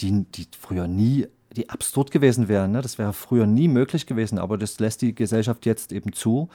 die, 0.01 0.25
die 0.25 0.47
früher 0.59 0.89
nie 0.89 1.27
die 1.57 1.71
absurd 1.71 2.11
gewesen 2.11 2.49
wären. 2.49 2.73
Ne? 2.73 2.83
Das 2.83 2.99
wäre 2.99 3.13
früher 3.13 3.47
nie 3.47 3.69
möglich 3.69 4.07
gewesen, 4.07 4.39
aber 4.39 4.59
das 4.59 4.79
lässt 4.81 5.03
die 5.03 5.15
Gesellschaft 5.15 5.67
jetzt 5.67 5.93
eben 5.93 6.13
zu. 6.13 6.49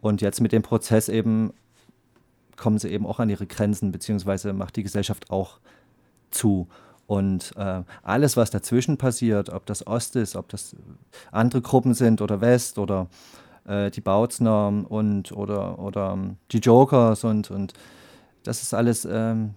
Und 0.00 0.20
jetzt 0.20 0.40
mit 0.40 0.52
dem 0.52 0.62
Prozess 0.62 1.08
eben 1.08 1.52
kommen 2.56 2.78
sie 2.78 2.90
eben 2.90 3.06
auch 3.06 3.18
an 3.18 3.30
ihre 3.30 3.46
Grenzen, 3.46 3.90
beziehungsweise 3.90 4.52
macht 4.52 4.76
die 4.76 4.82
Gesellschaft 4.82 5.30
auch 5.30 5.58
zu. 6.30 6.68
Und 7.06 7.52
äh, 7.56 7.82
alles, 8.02 8.36
was 8.36 8.50
dazwischen 8.50 8.96
passiert, 8.96 9.50
ob 9.50 9.66
das 9.66 9.86
Ost 9.86 10.16
ist, 10.16 10.36
ob 10.36 10.48
das 10.48 10.76
andere 11.32 11.60
Gruppen 11.60 11.94
sind 11.94 12.22
oder 12.22 12.40
West 12.40 12.78
oder 12.78 13.08
äh, 13.66 13.90
die 13.90 14.00
Bautzner 14.00 14.84
und 14.88 15.32
oder, 15.32 15.78
oder 15.78 16.18
die 16.52 16.58
Jokers 16.58 17.24
und, 17.24 17.50
und 17.50 17.72
das 18.42 18.62
ist 18.62 18.74
alles, 18.74 19.06
ähm, 19.10 19.54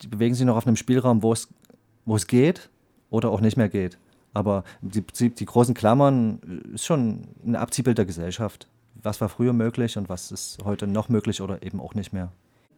die 0.00 0.08
bewegen 0.08 0.34
sich 0.34 0.46
noch 0.46 0.56
auf 0.56 0.66
einem 0.66 0.76
Spielraum, 0.76 1.22
wo 1.22 1.32
es, 1.32 2.26
geht 2.26 2.70
oder 3.10 3.30
auch 3.30 3.40
nicht 3.40 3.56
mehr 3.56 3.68
geht. 3.68 3.98
Aber 4.34 4.64
die, 4.80 5.02
die 5.30 5.44
großen 5.44 5.74
Klammern 5.74 6.40
äh, 6.70 6.74
ist 6.74 6.86
schon 6.86 7.28
ein 7.44 7.56
Abziehbild 7.56 7.98
der 7.98 8.06
Gesellschaft. 8.06 8.68
Was 8.94 9.20
war 9.20 9.28
früher 9.28 9.52
möglich 9.52 9.98
und 9.98 10.08
was 10.08 10.30
ist 10.30 10.58
heute 10.64 10.86
noch 10.86 11.08
möglich 11.08 11.40
oder 11.40 11.62
eben 11.62 11.80
auch 11.80 11.94
nicht 11.94 12.12
mehr. 12.12 12.30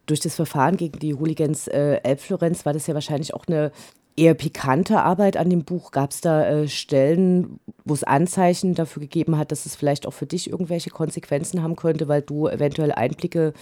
Durch 0.07 0.21
das 0.21 0.35
Verfahren 0.35 0.77
gegen 0.77 0.99
die 0.99 1.15
Hooligans 1.15 1.69
äh, 1.69 2.01
Elbflorenz 2.03 2.67
war 2.67 2.73
das 2.73 2.87
ja 2.87 2.95
wahrscheinlich 2.95 3.35
auch 3.35 3.47
eine 3.47 3.73
eher 4.17 4.35
pikante 4.35 5.03
Arbeit 5.03 5.37
an 5.37 5.51
dem 5.51 5.65
Buch. 5.65 5.91
Gab 5.91 6.11
es 6.11 6.21
da 6.21 6.47
äh, 6.47 6.69
Stellen, 6.69 7.59
wo 7.85 7.95
es 7.95 8.05
Anzeichen 8.05 8.75
dafür 8.75 9.01
gegeben 9.01 9.37
hat, 9.37 9.53
dass 9.53 9.67
es 9.67 9.77
vielleicht 9.77 10.07
auch 10.07 10.13
für 10.13 10.27
dich 10.27 10.51
irgendwelche 10.51 10.91
Konsequenzen 10.91 11.63
haben 11.63 11.77
könnte, 11.77 12.09
weil 12.09 12.23
du 12.23 12.49
eventuell 12.49 12.93
Einblicke 12.93 13.53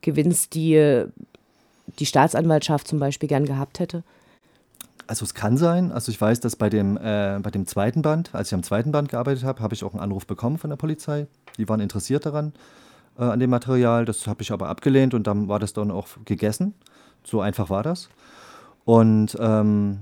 gewinnst, 0.00 0.54
die 0.54 1.04
die 1.98 2.06
Staatsanwaltschaft 2.06 2.86
zum 2.86 2.98
Beispiel 2.98 3.28
gern 3.28 3.46
gehabt 3.46 3.80
hätte? 3.80 4.02
also 5.10 5.24
es 5.24 5.34
kann 5.34 5.56
sein. 5.56 5.90
Also 5.90 6.12
ich 6.12 6.20
weiß, 6.20 6.38
dass 6.38 6.54
bei 6.54 6.70
dem, 6.70 6.96
äh, 6.96 7.40
bei 7.42 7.50
dem 7.50 7.66
zweiten 7.66 8.00
Band, 8.00 8.32
als 8.32 8.48
ich 8.48 8.54
am 8.54 8.62
zweiten 8.62 8.92
Band 8.92 9.08
gearbeitet 9.08 9.42
habe, 9.42 9.60
habe 9.60 9.74
ich 9.74 9.82
auch 9.82 9.92
einen 9.92 10.00
Anruf 10.00 10.24
bekommen 10.24 10.56
von 10.56 10.70
der 10.70 10.76
Polizei. 10.76 11.26
Die 11.58 11.68
waren 11.68 11.80
interessiert 11.80 12.26
daran, 12.26 12.52
äh, 13.18 13.24
an 13.24 13.40
dem 13.40 13.50
Material. 13.50 14.04
Das 14.04 14.28
habe 14.28 14.42
ich 14.42 14.52
aber 14.52 14.68
abgelehnt 14.68 15.12
und 15.12 15.26
dann 15.26 15.48
war 15.48 15.58
das 15.58 15.72
dann 15.72 15.90
auch 15.90 16.06
gegessen. 16.26 16.74
So 17.24 17.40
einfach 17.40 17.70
war 17.70 17.82
das. 17.82 18.08
Und 18.90 19.36
ähm, 19.38 20.00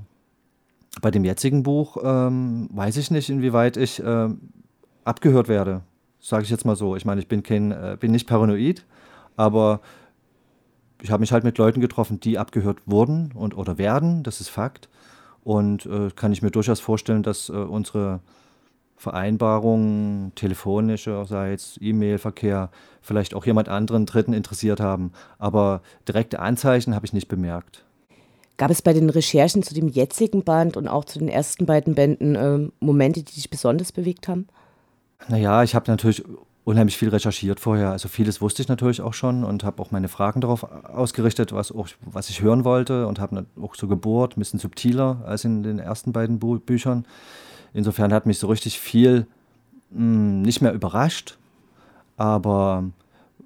bei 1.03 1.11
dem 1.11 1.23
jetzigen 1.23 1.63
Buch 1.63 1.99
ähm, 2.03 2.71
weiß 2.73 2.97
ich 2.97 3.11
nicht, 3.11 3.29
inwieweit 3.29 3.77
ich 3.77 4.03
äh, 4.03 4.31
abgehört 5.05 5.49
werde. 5.49 5.83
Sage 6.21 6.45
ich 6.45 6.49
jetzt 6.49 6.65
mal 6.65 6.75
so. 6.75 6.97
Ich 6.97 7.05
meine, 7.05 7.21
ich 7.21 7.29
bin, 7.29 7.43
kein, 7.43 7.71
äh, 7.71 7.99
bin 8.01 8.13
nicht 8.13 8.27
paranoid, 8.27 8.87
aber 9.37 9.83
ich 11.03 11.11
habe 11.11 11.21
mich 11.21 11.33
halt 11.33 11.45
mit 11.45 11.59
Leuten 11.59 11.83
getroffen, 11.83 12.19
die 12.19 12.39
abgehört 12.39 12.79
wurden 12.87 13.33
und 13.35 13.55
oder 13.59 13.77
werden, 13.77 14.23
das 14.23 14.41
ist 14.41 14.49
Fakt. 14.49 14.89
Und 15.45 15.85
äh, 15.85 16.09
kann 16.17 16.33
ich 16.33 16.41
mir 16.41 16.51
durchaus 16.51 16.81
vorstellen, 16.81 17.23
dass 17.23 17.51
äh, 17.51 17.53
unsere 17.53 18.21
Vereinbarungen, 18.97 20.33
telefonischerseits, 20.35 21.79
E-Mail-Verkehr, 21.83 22.71
vielleicht 23.03 23.35
auch 23.35 23.45
jemand 23.45 23.69
anderen 23.69 24.07
Dritten 24.07 24.33
interessiert 24.33 24.81
haben. 24.81 25.13
Aber 25.39 25.83
direkte 26.09 26.39
Anzeichen 26.39 26.95
habe 26.95 27.05
ich 27.05 27.13
nicht 27.13 27.29
bemerkt. 27.29 27.85
Gab 28.59 28.73
es 28.73 28.83
bei 28.83 28.93
den 28.93 29.09
Recherchen 29.09 29.63
zu 29.63 29.73
dem 29.73 29.89
jetzigen 29.89 30.43
Band 30.43 30.77
und 30.77 30.89
auch 30.89 31.05
zu 31.05 31.21
den 31.21 31.29
ersten 31.29 31.65
beiden 31.65 31.95
Bänden 31.95 32.35
äh, 32.35 32.69
Momente, 32.81 33.23
die 33.23 33.33
dich 33.33 33.49
besonders 33.49 33.93
bewegt 33.93 34.29
haben? 34.29 34.49
Naja, 35.29 35.63
ich 35.63 35.77
habe 35.77 35.91
natürlich 35.91 36.25
unheimlich 36.65 36.99
viel 36.99 37.09
recherchiert 37.09 37.61
vorher. 37.61 37.93
Also 37.93 38.09
vieles 38.09 38.41
wusste 38.41 38.61
ich 38.61 38.69
natürlich 38.69 39.01
auch 39.01 39.15
schon 39.15 39.45
und 39.45 39.63
habe 39.63 39.81
auch 39.81 39.93
meine 39.93 40.09
Fragen 40.09 40.41
darauf 40.41 40.65
ausgerichtet, 40.65 41.53
was, 41.53 41.73
auch, 41.73 41.89
was 42.01 42.29
ich 42.29 42.43
hören 42.43 42.65
wollte 42.65 43.07
und 43.07 43.21
habe 43.21 43.47
auch 43.63 43.77
so 43.77 43.87
gebohrt, 43.87 44.37
ein 44.37 44.41
bisschen 44.41 44.59
subtiler 44.59 45.23
als 45.25 45.45
in 45.45 45.63
den 45.63 45.79
ersten 45.79 46.13
beiden 46.13 46.41
Bü 46.41 46.59
Büchern. 46.59 47.07
Insofern 47.73 48.13
hat 48.13 48.27
mich 48.27 48.39
so 48.39 48.49
richtig 48.49 48.81
viel 48.81 49.27
mh, 49.91 49.99
hm, 49.99 50.43
nicht 50.43 50.61
mehr 50.63 50.73
überrascht, 50.73 51.39
aber 52.17 52.85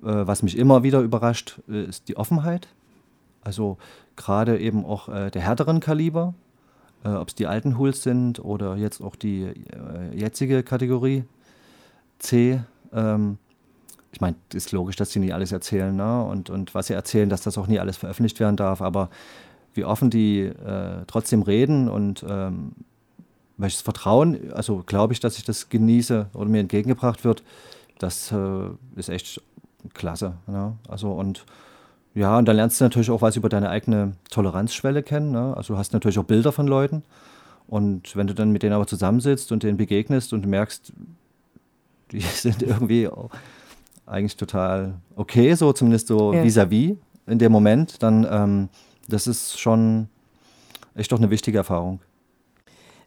äh, 0.02 0.06
was 0.26 0.42
mich 0.42 0.56
immer 0.56 0.82
wieder 0.82 1.00
überrascht, 1.00 1.60
äh, 1.68 1.84
ist 1.84 2.08
die 2.08 2.16
Offenheit. 2.16 2.66
Also 3.44 3.76
gerade 4.16 4.58
eben 4.58 4.84
auch 4.84 5.08
äh, 5.08 5.30
der 5.30 5.42
härteren 5.42 5.80
Kaliber, 5.80 6.34
äh, 7.04 7.08
ob 7.08 7.28
es 7.28 7.34
die 7.34 7.46
alten 7.46 7.78
Hools 7.78 8.02
sind 8.02 8.44
oder 8.44 8.76
jetzt 8.76 9.00
auch 9.00 9.16
die 9.16 9.42
äh, 9.44 10.16
jetzige 10.16 10.62
Kategorie 10.62 11.24
C. 12.18 12.60
Ähm, 12.92 13.38
ich 14.12 14.20
meine, 14.20 14.36
es 14.50 14.66
ist 14.66 14.72
logisch, 14.72 14.96
dass 14.96 15.10
sie 15.10 15.20
nie 15.20 15.32
alles 15.32 15.52
erzählen, 15.52 15.94
ne? 15.94 16.22
und, 16.24 16.50
und 16.50 16.74
was 16.74 16.88
sie 16.88 16.94
erzählen, 16.94 17.28
dass 17.28 17.42
das 17.42 17.56
auch 17.56 17.66
nie 17.66 17.78
alles 17.78 17.96
veröffentlicht 17.96 18.40
werden 18.40 18.56
darf, 18.56 18.82
aber 18.82 19.08
wie 19.74 19.84
offen 19.84 20.10
die 20.10 20.40
äh, 20.40 21.04
trotzdem 21.06 21.42
reden 21.42 21.88
und 21.88 22.24
ähm, 22.28 22.72
welches 23.56 23.80
Vertrauen, 23.80 24.52
also 24.52 24.82
glaube 24.84 25.14
ich, 25.14 25.20
dass 25.20 25.38
ich 25.38 25.44
das 25.44 25.70
genieße 25.70 26.26
oder 26.34 26.48
mir 26.48 26.60
entgegengebracht 26.60 27.24
wird, 27.24 27.42
das 27.98 28.32
äh, 28.32 28.68
ist 28.96 29.08
echt 29.08 29.40
klasse. 29.94 30.34
Ne? 30.46 30.76
Also 30.88 31.12
und 31.12 31.44
ja, 32.14 32.38
und 32.38 32.46
dann 32.46 32.56
lernst 32.56 32.80
du 32.80 32.84
natürlich 32.84 33.10
auch 33.10 33.22
was 33.22 33.36
über 33.36 33.48
deine 33.48 33.70
eigene 33.70 34.12
Toleranzschwelle 34.30 35.02
kennen. 35.02 35.30
Ne? 35.30 35.54
Also 35.56 35.74
du 35.74 35.78
hast 35.78 35.92
natürlich 35.92 36.18
auch 36.18 36.24
Bilder 36.24 36.52
von 36.52 36.66
Leuten. 36.66 37.02
Und 37.66 38.16
wenn 38.16 38.26
du 38.26 38.34
dann 38.34 38.50
mit 38.50 38.62
denen 38.62 38.74
aber 38.74 38.86
zusammensitzt 38.86 39.50
und 39.50 39.62
denen 39.62 39.78
begegnest 39.78 40.32
und 40.32 40.46
merkst, 40.46 40.92
die 42.10 42.20
sind 42.20 42.62
irgendwie 42.62 43.08
eigentlich 44.04 44.36
total 44.36 44.94
okay, 45.16 45.54
so 45.54 45.72
zumindest 45.72 46.08
so 46.08 46.32
vis-à-vis 46.32 46.88
ja. 46.88 46.94
-vis 46.94 46.96
in 47.26 47.38
dem 47.38 47.52
Moment, 47.52 48.02
dann 48.02 48.26
ähm, 48.28 48.68
das 49.08 49.26
ist 49.26 49.58
schon 49.58 50.08
echt 50.94 51.12
doch 51.12 51.18
eine 51.18 51.30
wichtige 51.30 51.58
Erfahrung. 51.58 52.00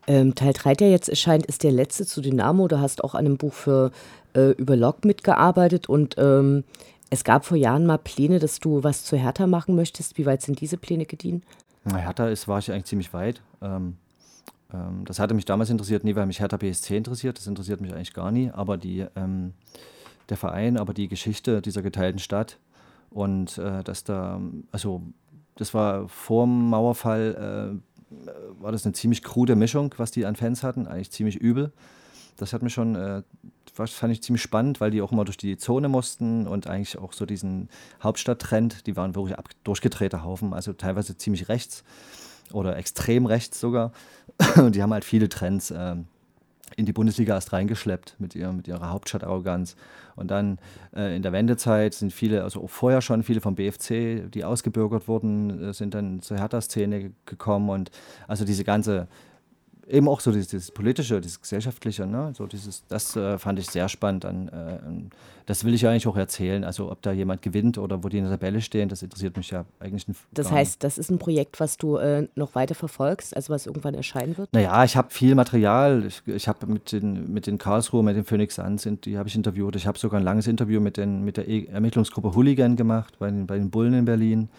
Ähm, 0.07 0.35
Teil 0.35 0.53
3, 0.53 0.75
der 0.75 0.91
jetzt 0.91 1.09
erscheint, 1.09 1.45
ist 1.45 1.63
der 1.63 1.71
letzte 1.71 2.05
zu 2.05 2.21
Dynamo. 2.21 2.67
Du 2.67 2.79
hast 2.79 3.03
auch 3.03 3.15
an 3.15 3.25
einem 3.25 3.37
Buch 3.37 3.53
für 3.53 3.91
äh, 4.35 4.51
über 4.51 4.75
Log 4.75 5.03
mitgearbeitet 5.03 5.89
und 5.89 6.15
ähm, 6.17 6.63
es 7.09 7.23
gab 7.23 7.45
vor 7.45 7.57
Jahren 7.57 7.85
mal 7.85 7.97
Pläne, 7.97 8.39
dass 8.39 8.59
du 8.59 8.83
was 8.83 9.03
zu 9.03 9.17
Hertha 9.17 9.47
machen 9.47 9.75
möchtest. 9.75 10.17
Wie 10.17 10.25
weit 10.25 10.41
sind 10.41 10.61
diese 10.61 10.77
Pläne 10.77 11.05
gediehen? 11.05 11.43
Na, 11.83 11.97
Hertha 11.97 12.27
ist, 12.27 12.47
war 12.47 12.59
ich 12.59 12.71
eigentlich 12.71 12.85
ziemlich 12.85 13.13
weit. 13.13 13.41
Ähm, 13.61 13.97
ähm, 14.73 15.05
das 15.05 15.19
hatte 15.19 15.33
mich 15.33 15.45
damals 15.45 15.69
interessiert, 15.69 16.03
nie 16.03 16.15
weil 16.15 16.25
mich 16.25 16.39
Hertha 16.39 16.57
BSC 16.57 16.97
interessiert. 16.97 17.37
Das 17.37 17.47
interessiert 17.47 17.81
mich 17.81 17.93
eigentlich 17.93 18.13
gar 18.13 18.31
nie. 18.31 18.49
Aber 18.51 18.77
die, 18.77 19.05
ähm, 19.15 19.53
der 20.29 20.37
Verein, 20.37 20.77
aber 20.77 20.93
die 20.93 21.07
Geschichte 21.07 21.61
dieser 21.61 21.81
geteilten 21.81 22.19
Stadt 22.19 22.57
und 23.11 23.57
äh, 23.57 23.83
dass 23.83 24.03
da, 24.03 24.41
also 24.71 25.03
das 25.55 25.73
war 25.73 26.07
vor 26.09 26.45
dem 26.45 26.69
Mauerfall, 26.69 27.79
äh, 27.79 28.61
war 28.61 28.71
das 28.71 28.85
eine 28.85 28.93
ziemlich 28.93 29.23
krude 29.23 29.55
Mischung, 29.55 29.93
was 29.97 30.11
die 30.11 30.25
an 30.25 30.35
Fans 30.35 30.63
hatten, 30.63 30.87
eigentlich 30.87 31.11
ziemlich 31.11 31.37
übel. 31.37 31.71
Das 32.37 32.53
hat 32.53 32.61
mich 32.61 32.73
schon 32.73 32.95
äh, 32.95 33.23
fand 33.73 34.13
ich 34.13 34.23
ziemlich 34.23 34.41
spannend, 34.41 34.79
weil 34.79 34.91
die 34.91 35.01
auch 35.01 35.11
immer 35.11 35.25
durch 35.25 35.37
die 35.37 35.57
Zone 35.57 35.89
mussten 35.89 36.47
und 36.47 36.67
eigentlich 36.67 36.97
auch 36.97 37.13
so 37.13 37.25
diesen 37.25 37.69
Hauptstadttrend, 38.01 38.87
die 38.87 38.95
waren 38.95 39.15
wirklich 39.15 39.37
durchgedrehte 39.63 40.23
Haufen, 40.23 40.53
also 40.53 40.73
teilweise 40.73 41.17
ziemlich 41.17 41.49
rechts 41.49 41.83
oder 42.53 42.77
extrem 42.77 43.25
rechts 43.25 43.59
sogar. 43.59 43.91
Und 44.55 44.75
die 44.75 44.83
haben 44.83 44.93
halt 44.93 45.05
viele 45.05 45.29
Trends 45.29 45.71
äh, 45.71 45.95
in 46.77 46.85
die 46.85 46.93
Bundesliga 46.93 47.35
erst 47.35 47.53
reingeschleppt 47.53 48.15
mit, 48.19 48.35
ihr, 48.35 48.51
mit 48.51 48.67
ihrer 48.67 48.89
Hauptstadtarroganz. 48.89 49.75
Und 50.15 50.31
dann 50.31 50.59
äh, 50.95 51.15
in 51.15 51.21
der 51.21 51.31
Wendezeit 51.31 51.93
sind 51.93 52.13
viele, 52.13 52.43
also 52.43 52.63
auch 52.63 52.69
vorher 52.69 53.01
schon 53.01 53.23
viele 53.23 53.41
vom 53.41 53.55
BFC, 53.55 54.31
die 54.31 54.43
ausgebürgert 54.43 55.07
wurden, 55.07 55.69
äh, 55.69 55.73
sind 55.73 55.93
dann 55.93 56.21
zur 56.21 56.37
Hertha-Szene 56.37 57.11
gekommen. 57.25 57.69
Und 57.69 57.91
also 58.27 58.45
diese 58.45 58.63
ganze 58.63 59.07
eben 59.87 60.07
auch 60.07 60.19
so 60.19 60.31
dieses, 60.31 60.47
dieses, 60.47 60.71
politische, 60.71 61.21
dieses 61.21 61.39
gesellschaftliche, 61.39 62.05
ne? 62.07 62.33
so 62.35 62.47
dieses, 62.47 62.83
das 62.87 63.15
äh, 63.15 63.37
fand 63.37 63.59
ich 63.59 63.67
sehr 63.67 63.87
spannend. 63.89 64.25
An, 64.25 64.47
äh, 64.49 64.79
das 65.45 65.63
will 65.63 65.73
ich 65.73 65.87
eigentlich 65.87 66.07
auch 66.07 66.17
erzählen. 66.17 66.63
Also 66.63 66.91
ob 66.91 67.01
da 67.01 67.11
jemand 67.11 67.41
gewinnt 67.41 67.77
oder 67.77 68.03
wo 68.03 68.09
die 68.09 68.17
in 68.17 68.23
der 68.23 68.33
Tabelle 68.33 68.61
stehen, 68.61 68.89
das 68.89 69.03
interessiert 69.03 69.37
mich 69.37 69.51
ja 69.51 69.65
eigentlich 69.79 70.07
nicht. 70.07 70.19
Das 70.31 70.51
heißt, 70.51 70.83
das 70.83 70.97
ist 70.97 71.11
ein 71.11 71.19
Projekt, 71.19 71.59
was 71.59 71.77
du 71.77 71.97
äh, 71.97 72.27
noch 72.35 72.55
weiter 72.55 72.73
verfolgst, 72.73 73.35
also 73.35 73.53
was 73.53 73.67
irgendwann 73.67 73.93
erscheinen 73.93 74.37
wird? 74.37 74.51
Naja, 74.53 74.83
ich 74.83 74.97
habe 74.97 75.11
viel 75.11 75.35
Material. 75.35 76.03
Ich, 76.05 76.23
ich 76.25 76.47
habe 76.47 76.65
mit 76.65 76.91
den, 76.91 77.31
mit 77.31 77.45
den 77.45 77.57
Karlsruhe, 77.57 78.03
mit 78.03 78.15
den 78.15 78.25
Phoenix 78.25 78.55
Suns, 78.55 78.87
die 79.03 79.17
habe 79.17 79.29
ich 79.29 79.35
interviewt. 79.35 79.75
Ich 79.75 79.85
habe 79.85 79.99
sogar 79.99 80.19
ein 80.19 80.25
langes 80.25 80.47
Interview 80.47 80.79
mit, 80.79 80.97
den, 80.97 81.23
mit 81.23 81.37
der 81.37 81.47
e 81.47 81.65
Ermittlungsgruppe 81.65 82.33
Hooligan 82.33 82.75
gemacht, 82.75 83.19
bei 83.19 83.29
den, 83.29 83.45
bei 83.45 83.57
den 83.57 83.69
Bullen 83.69 83.93
in 83.93 84.05
Berlin. 84.05 84.49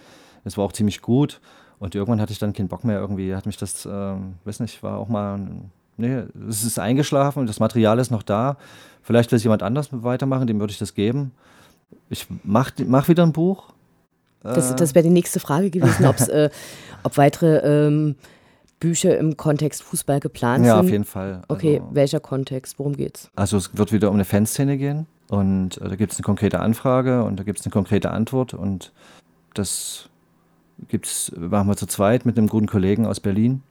Das 0.45 0.57
war 0.57 0.65
auch 0.65 0.73
ziemlich 0.73 1.03
gut. 1.03 1.41
Und 1.79 1.95
irgendwann 1.95 2.21
hatte 2.21 2.33
ich 2.33 2.39
dann 2.39 2.53
keinen 2.53 2.69
Bock 2.69 2.85
mehr 2.85 2.99
irgendwie, 2.99 3.35
hat 3.35 3.47
mich 3.47 3.57
das, 3.57 3.87
ähm, 3.87 4.35
weiß 4.45 4.61
nicht, 4.61 4.83
war 4.83 4.99
auch 4.99 5.09
mal, 5.09 5.39
nee, 5.97 6.23
es 6.49 6.65
ist 6.65 6.79
eingeschlafen, 6.79 7.47
das 7.47 7.61
Material 7.61 7.99
ist 7.99 8.11
noch 8.11 8.23
da. 8.23 8.57
Vielleicht 9.03 9.31
will 9.31 9.37
es 9.37 9.43
jemand 9.43 9.63
anders 9.63 9.89
weitermachen, 9.91 10.47
dem 10.47 10.59
würde 10.59 10.73
ich 10.73 10.79
das 10.79 10.95
geben. 10.95 11.33
Ich 12.09 12.27
mache 12.45 12.73
mach 12.87 13.09
wieder 13.09 13.23
ein 13.23 13.33
Buch. 13.33 13.73
Das, 14.43 14.75
das 14.77 14.95
wäre 14.95 15.03
die 15.03 15.11
nächste 15.11 15.41
Frage 15.41 15.71
gewesen, 15.71 16.05
äh, 16.31 16.51
ob 17.03 17.17
weitere 17.17 17.87
ähm, 17.87 18.17
Bücher 18.81 19.19
im 19.19 19.37
Kontext 19.37 19.83
Fußball 19.83 20.21
geplant 20.21 20.65
ja, 20.65 20.75
sind. 20.75 20.83
Ja, 20.83 20.87
auf 20.87 20.91
jeden 20.91 21.05
Fall. 21.05 21.43
Okay, 21.49 21.81
also, 21.81 21.95
welcher 21.95 22.21
Kontext? 22.21 22.79
Worum 22.79 22.97
geht's? 22.97 23.31
Also 23.35 23.57
es 23.57 23.77
wird 23.77 23.93
wieder 23.93 24.09
um 24.09 24.15
eine 24.15 24.25
Fanszene 24.25 24.77
gehen 24.77 25.07
und 25.29 25.79
äh, 25.79 25.89
da 25.89 25.97
gibt 25.97 26.13
es 26.13 26.19
eine 26.19 26.25
konkrete 26.25 26.61
Anfrage 26.61 27.25
und 27.25 27.39
da 27.39 27.45
gibt 27.45 27.61
es 27.61 27.67
eine 27.67 27.73
konkrete 27.73 28.11
Antwort 28.11 28.55
und 28.55 28.93
das 29.55 30.09
gibt's, 30.89 31.33
machen 31.37 31.69
wir 31.69 31.77
zu 31.77 31.87
zweit 31.87 32.27
mit 32.27 32.39
einem 32.39 32.49
guten 32.49 32.67
Kollegen 32.67 33.07
aus 33.07 33.21
Berlin. 33.21 33.63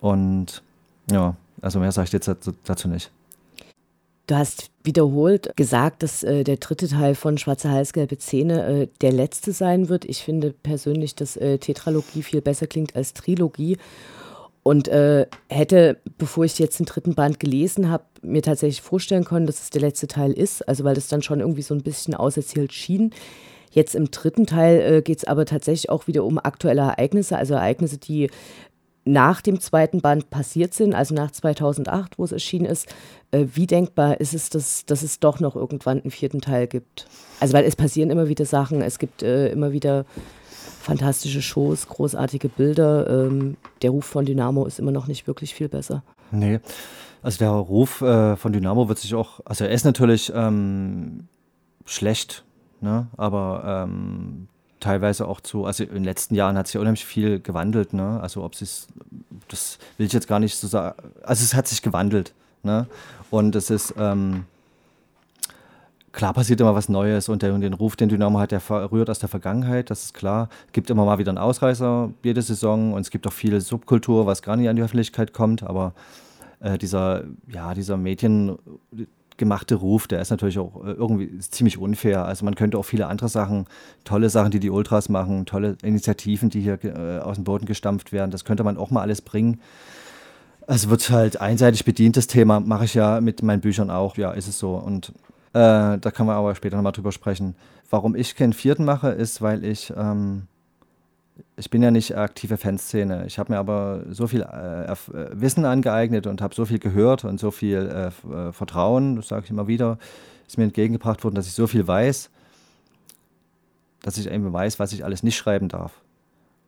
Und 0.00 0.62
ja, 1.10 1.36
also 1.60 1.78
mehr 1.78 1.92
sage 1.92 2.06
ich 2.06 2.12
jetzt 2.12 2.30
dazu 2.64 2.88
nicht. 2.88 3.10
Du 4.26 4.36
hast 4.36 4.70
wiederholt 4.84 5.56
gesagt, 5.56 6.04
dass 6.04 6.22
äh, 6.22 6.44
der 6.44 6.58
dritte 6.58 6.86
Teil 6.86 7.16
von 7.16 7.36
Schwarze 7.36 7.70
Halsgelbe 7.70 8.16
Zähne 8.16 8.64
äh, 8.64 8.88
der 9.00 9.10
letzte 9.10 9.52
sein 9.52 9.88
wird. 9.88 10.04
Ich 10.04 10.22
finde 10.22 10.52
persönlich, 10.52 11.16
dass 11.16 11.36
äh, 11.36 11.58
Tetralogie 11.58 12.22
viel 12.22 12.40
besser 12.40 12.68
klingt 12.68 12.94
als 12.94 13.12
Trilogie. 13.12 13.76
Und 14.62 14.86
äh, 14.86 15.26
hätte, 15.48 15.98
bevor 16.16 16.44
ich 16.44 16.58
jetzt 16.60 16.78
den 16.78 16.86
dritten 16.86 17.16
Band 17.16 17.40
gelesen 17.40 17.90
habe, 17.90 18.04
mir 18.22 18.42
tatsächlich 18.42 18.82
vorstellen 18.82 19.24
können, 19.24 19.46
dass 19.46 19.62
es 19.62 19.70
der 19.70 19.80
letzte 19.80 20.06
Teil 20.06 20.32
ist. 20.32 20.66
Also 20.68 20.84
weil 20.84 20.94
das 20.94 21.08
dann 21.08 21.22
schon 21.22 21.40
irgendwie 21.40 21.62
so 21.62 21.74
ein 21.74 21.82
bisschen 21.82 22.14
auserzählt 22.14 22.72
schien. 22.72 23.12
Jetzt 23.70 23.94
im 23.94 24.10
dritten 24.10 24.46
Teil 24.46 24.80
äh, 24.80 25.02
geht 25.02 25.18
es 25.18 25.24
aber 25.24 25.46
tatsächlich 25.46 25.90
auch 25.90 26.06
wieder 26.06 26.24
um 26.24 26.38
aktuelle 26.38 26.82
Ereignisse, 26.82 27.36
also 27.36 27.54
Ereignisse, 27.54 27.98
die 27.98 28.30
nach 29.04 29.40
dem 29.40 29.60
zweiten 29.60 30.00
Band 30.00 30.30
passiert 30.30 30.74
sind, 30.74 30.94
also 30.94 31.14
nach 31.14 31.30
2008, 31.30 32.18
wo 32.18 32.24
es 32.24 32.32
erschienen 32.32 32.66
ist. 32.66 32.86
Äh, 33.30 33.46
wie 33.54 33.66
denkbar 33.66 34.20
ist 34.20 34.34
es, 34.34 34.50
dass, 34.50 34.84
dass 34.84 35.02
es 35.02 35.20
doch 35.20 35.40
noch 35.40 35.56
irgendwann 35.56 36.00
einen 36.00 36.10
vierten 36.10 36.40
Teil 36.40 36.66
gibt? 36.66 37.06
Also, 37.40 37.54
weil 37.54 37.64
es 37.64 37.76
passieren 37.76 38.10
immer 38.10 38.28
wieder 38.28 38.44
Sachen, 38.44 38.82
es 38.82 38.98
gibt 38.98 39.22
äh, 39.22 39.48
immer 39.48 39.72
wieder 39.72 40.04
fantastische 40.80 41.42
Shows, 41.42 41.88
großartige 41.88 42.48
Bilder. 42.48 43.26
Ähm, 43.26 43.56
der 43.82 43.90
Ruf 43.90 44.04
von 44.04 44.24
Dynamo 44.24 44.66
ist 44.66 44.78
immer 44.78 44.92
noch 44.92 45.06
nicht 45.06 45.26
wirklich 45.26 45.54
viel 45.54 45.68
besser. 45.68 46.02
Nee, 46.30 46.60
also 47.22 47.38
der 47.38 47.50
Ruf 47.50 48.00
äh, 48.02 48.36
von 48.36 48.52
Dynamo 48.52 48.88
wird 48.88 48.98
sich 48.98 49.14
auch, 49.14 49.40
also 49.44 49.64
er 49.64 49.70
ist 49.70 49.84
natürlich 49.84 50.32
ähm, 50.34 51.28
schlecht 51.84 52.44
Ne? 52.80 53.06
Aber 53.16 53.62
ähm, 53.84 54.48
teilweise 54.80 55.28
auch 55.28 55.40
zu, 55.40 55.64
also 55.64 55.84
in 55.84 55.94
den 55.94 56.04
letzten 56.04 56.34
Jahren 56.34 56.56
hat 56.56 56.66
sich 56.66 56.74
ja 56.74 56.80
unheimlich 56.80 57.04
viel 57.04 57.40
gewandelt. 57.40 57.92
Ne? 57.92 58.18
Also 58.20 58.42
ob 58.42 58.54
es 58.54 58.88
das 59.48 59.78
will 59.98 60.06
ich 60.06 60.12
jetzt 60.12 60.28
gar 60.28 60.40
nicht 60.40 60.56
so 60.56 60.66
sagen. 60.66 60.96
Also 61.22 61.44
es 61.44 61.54
hat 61.54 61.68
sich 61.68 61.82
gewandelt. 61.82 62.32
Ne? 62.62 62.86
Und 63.30 63.54
es 63.54 63.70
ist, 63.70 63.94
ähm, 63.98 64.44
klar 66.12 66.34
passiert 66.34 66.60
immer 66.60 66.74
was 66.74 66.88
Neues 66.88 67.28
und, 67.28 67.42
der, 67.42 67.56
den 67.58 67.74
Ruf, 67.74 67.96
den 67.96 68.08
Dynamo 68.08 68.38
hat, 68.38 68.50
der 68.50 68.62
rührt 68.90 69.10
aus 69.10 69.18
der 69.18 69.28
Vergangenheit, 69.28 69.90
das 69.90 70.04
ist 70.04 70.14
klar. 70.14 70.48
Es 70.66 70.72
gibt 70.72 70.90
immer 70.90 71.04
mal 71.04 71.18
wieder 71.18 71.30
einen 71.30 71.38
Ausreißer 71.38 72.10
jede 72.22 72.42
Saison 72.42 72.92
und 72.92 73.02
es 73.02 73.10
gibt 73.10 73.26
auch 73.26 73.32
viel 73.32 73.60
Subkultur, 73.60 74.26
was 74.26 74.42
gar 74.42 74.56
nicht 74.56 74.68
an 74.68 74.76
die 74.76 74.82
Öffentlichkeit 74.82 75.32
kommt, 75.32 75.62
aber 75.62 75.94
äh, 76.60 76.78
dieser, 76.78 77.24
ja, 77.48 77.74
dieser 77.74 77.96
mediengemachte 79.40 79.74
Ruf, 79.74 80.06
der 80.06 80.20
ist 80.20 80.30
natürlich 80.30 80.58
auch 80.58 80.84
äh, 80.84 80.92
irgendwie 80.92 81.38
ziemlich 81.38 81.78
unfair. 81.78 82.24
Also 82.24 82.44
man 82.44 82.54
könnte 82.54 82.78
auch 82.78 82.84
viele 82.84 83.06
andere 83.06 83.28
Sachen, 83.28 83.66
tolle 84.04 84.30
Sachen, 84.30 84.50
die 84.50 84.60
die 84.60 84.70
Ultras 84.70 85.08
machen, 85.08 85.46
tolle 85.46 85.76
Initiativen, 85.82 86.50
die 86.50 86.60
hier 86.60 86.78
äh, 86.84 87.18
aus 87.18 87.36
dem 87.36 87.44
Boden 87.44 87.66
gestampft 87.66 88.12
werden, 88.12 88.30
das 88.30 88.44
könnte 88.44 88.64
man 88.64 88.76
auch 88.76 88.90
mal 88.90 89.02
alles 89.02 89.22
bringen. 89.22 89.60
Es 90.66 90.88
wird 90.88 91.10
halt 91.10 91.40
einseitig 91.40 91.84
bedient, 91.84 92.16
das 92.16 92.26
Thema 92.26 92.60
mache 92.60 92.84
ich 92.84 92.94
ja 92.94 93.20
mit 93.20 93.42
meinen 93.42 93.60
Büchern 93.60 93.90
auch, 93.90 94.16
ja, 94.16 94.30
ist 94.32 94.46
es 94.46 94.58
so. 94.58 94.76
Und 94.76 95.08
äh, 95.52 95.98
da 95.98 96.10
kann 96.14 96.26
man 96.26 96.36
aber 96.36 96.54
später 96.54 96.76
nochmal 96.76 96.92
drüber 96.92 97.12
sprechen. 97.12 97.56
Warum 97.90 98.14
ich 98.14 98.36
keinen 98.36 98.52
vierten 98.52 98.84
mache, 98.84 99.08
ist, 99.08 99.42
weil 99.42 99.64
ich 99.64 99.92
ähm, 99.96 100.42
ich 101.56 101.70
bin 101.70 101.82
ja 101.82 101.90
nicht 101.90 102.16
aktive 102.16 102.56
Fanszene. 102.56 103.26
Ich 103.26 103.38
habe 103.38 103.52
mir 103.52 103.58
aber 103.58 104.04
so 104.10 104.26
viel 104.26 104.42
äh, 104.42 104.90
äh, 104.90 104.96
Wissen 105.32 105.64
angeeignet 105.64 106.26
und 106.26 106.40
habe 106.40 106.54
so 106.54 106.64
viel 106.64 106.78
gehört 106.78 107.24
und 107.24 107.38
so 107.38 107.50
viel 107.50 107.78
äh, 107.78 108.08
äh, 108.08 108.52
Vertrauen, 108.52 109.16
das 109.16 109.28
sage 109.28 109.44
ich 109.44 109.50
immer 109.50 109.66
wieder, 109.66 109.98
ist 110.46 110.58
mir 110.58 110.64
entgegengebracht 110.64 111.22
worden, 111.24 111.34
dass 111.34 111.46
ich 111.46 111.54
so 111.54 111.66
viel 111.66 111.86
weiß, 111.86 112.30
dass 114.02 114.18
ich 114.18 114.30
eben 114.30 114.52
weiß, 114.52 114.78
was 114.78 114.92
ich 114.92 115.04
alles 115.04 115.22
nicht 115.22 115.36
schreiben 115.36 115.68
darf. 115.68 116.00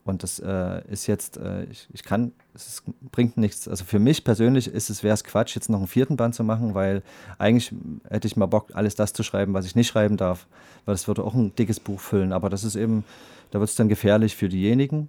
Und 0.04 0.25
das 0.25 0.40
äh, 0.40 0.82
ist 0.90 1.06
jetzt, 1.06 1.37
äh, 1.37 1.64
ich, 1.64 1.88
ich, 1.92 2.02
kann, 2.02 2.32
es 2.54 2.82
bringt 3.12 3.37
nichts. 3.37 3.68
Also 3.68 3.85
für 3.85 4.00
mich 4.00 4.25
persönlich 4.25 4.66
ist 4.66 4.90
es, 4.90 5.04
wäre 5.04 5.14
es 5.14 5.23
Quatsch, 5.23 5.54
jetzt 5.54 5.71
noch 5.71 5.78
einen 5.78 5.87
vierten 5.87 6.16
Band 6.16 6.35
zu 6.35 6.42
machen, 6.42 6.75
weil 6.75 7.02
eigentlich 7.38 7.73
hätte 8.09 8.26
ich 8.26 8.37
mal 8.37 8.47
Bock, 8.47 8.71
alles 8.75 8.97
das 8.97 9.12
zu 9.12 9.23
schreiben, 9.23 9.54
was 9.54 9.64
ich 9.64 9.76
nicht 9.76 9.87
schreiben 9.87 10.16
darf. 10.16 10.47
Weil 10.87 10.94
das 10.94 11.06
würde 11.06 11.23
auch 11.23 11.35
ein 11.35 11.54
dickes 11.54 11.78
Buch 11.78 12.00
füllen. 12.00 12.32
Aber 12.32 12.50
das 12.50 12.64
ist 12.64 12.75
eben, 12.75 13.04
da 13.52 13.61
wird 13.61 13.71
es 13.71 13.76
dann 13.76 13.88
gefährlich 13.88 14.35
für 14.35 14.49
diejenigen 14.49 15.09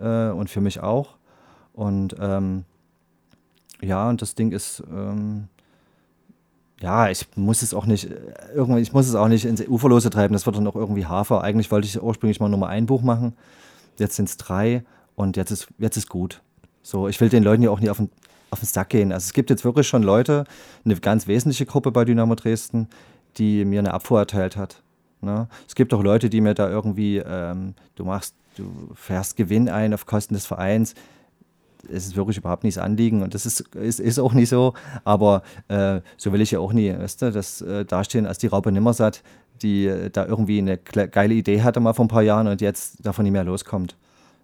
äh, 0.00 0.28
und 0.28 0.48
für 0.48 0.62
mich 0.62 0.80
auch. 0.80 1.16
Und 1.74 2.16
ähm, 2.18 2.64
ja, 3.82 4.08
und 4.08 4.22
das 4.22 4.34
Ding 4.34 4.52
ist, 4.52 4.82
ähm, 4.90 5.48
ja, 6.80 7.10
ich 7.10 7.26
muss 7.36 7.60
es 7.60 7.74
auch 7.74 7.84
nicht, 7.84 8.08
irgendwie, 8.54 8.80
ich 8.80 8.92
muss 8.92 9.06
es 9.06 9.14
auch 9.14 9.28
nicht 9.28 9.44
ins 9.44 9.66
Uferlose 9.68 10.08
treiben, 10.08 10.32
das 10.32 10.46
wird 10.46 10.56
dann 10.56 10.66
auch 10.66 10.76
irgendwie 10.76 11.04
Hafer. 11.04 11.42
Eigentlich 11.42 11.70
wollte 11.70 11.86
ich 11.86 12.02
ursprünglich 12.02 12.40
mal 12.40 12.48
Nummer 12.48 12.68
ein 12.68 12.86
Buch 12.86 13.02
machen, 13.02 13.34
jetzt 14.00 14.16
sind 14.16 14.28
es 14.28 14.36
drei 14.36 14.84
und 15.14 15.36
jetzt 15.36 15.50
ist, 15.50 15.68
jetzt 15.78 15.96
ist 15.96 16.08
gut. 16.08 16.42
So, 16.82 17.08
ich 17.08 17.20
will 17.20 17.28
den 17.28 17.42
Leuten 17.42 17.62
ja 17.62 17.70
auch 17.70 17.80
nicht 17.80 17.90
auf 17.90 17.98
den, 17.98 18.10
auf 18.50 18.60
den 18.60 18.66
Sack 18.66 18.88
gehen. 18.88 19.12
Also 19.12 19.26
es 19.26 19.32
gibt 19.32 19.50
jetzt 19.50 19.64
wirklich 19.64 19.86
schon 19.86 20.02
Leute, 20.02 20.44
eine 20.84 20.96
ganz 20.96 21.26
wesentliche 21.26 21.66
Gruppe 21.66 21.92
bei 21.92 22.04
Dynamo 22.04 22.34
Dresden, 22.34 22.88
die 23.36 23.64
mir 23.64 23.80
eine 23.80 23.94
Abfuhr 23.94 24.18
erteilt 24.18 24.56
hat. 24.56 24.82
Ne? 25.20 25.48
Es 25.68 25.74
gibt 25.74 25.92
auch 25.94 26.02
Leute, 26.02 26.30
die 26.30 26.40
mir 26.40 26.54
da 26.54 26.68
irgendwie, 26.68 27.18
ähm, 27.18 27.74
du 27.94 28.04
machst, 28.04 28.34
du 28.56 28.90
fährst 28.94 29.36
Gewinn 29.36 29.68
ein 29.68 29.94
auf 29.94 30.06
Kosten 30.06 30.34
des 30.34 30.46
Vereins. 30.46 30.94
Es 31.88 32.06
ist 32.06 32.16
wirklich 32.16 32.36
überhaupt 32.36 32.64
nichts 32.64 32.78
Anliegen 32.78 33.22
und 33.22 33.34
das 33.34 33.46
ist, 33.46 33.60
ist, 33.74 34.00
ist 34.00 34.18
auch 34.18 34.32
nicht 34.32 34.48
so. 34.48 34.74
Aber 35.04 35.42
äh, 35.68 36.00
so 36.16 36.32
will 36.32 36.40
ich 36.40 36.50
ja 36.50 36.58
auch 36.58 36.72
nie, 36.72 36.92
weißt 36.92 37.22
du, 37.22 37.32
das 37.32 37.60
äh, 37.62 37.84
dastehen 37.84 38.26
als 38.26 38.38
die 38.38 38.48
Raupe 38.48 38.72
Nimmersatt, 38.72 39.22
die 39.62 39.86
äh, 39.86 40.10
da 40.10 40.26
irgendwie 40.26 40.58
eine 40.58 40.78
geile 40.78 41.34
Idee 41.34 41.62
hatte 41.62 41.80
mal 41.80 41.92
vor 41.92 42.04
ein 42.04 42.08
paar 42.08 42.22
Jahren 42.22 42.46
und 42.46 42.60
jetzt 42.60 43.04
davon 43.04 43.24
nicht 43.24 43.32
mehr 43.32 43.44
loskommt. 43.44 43.96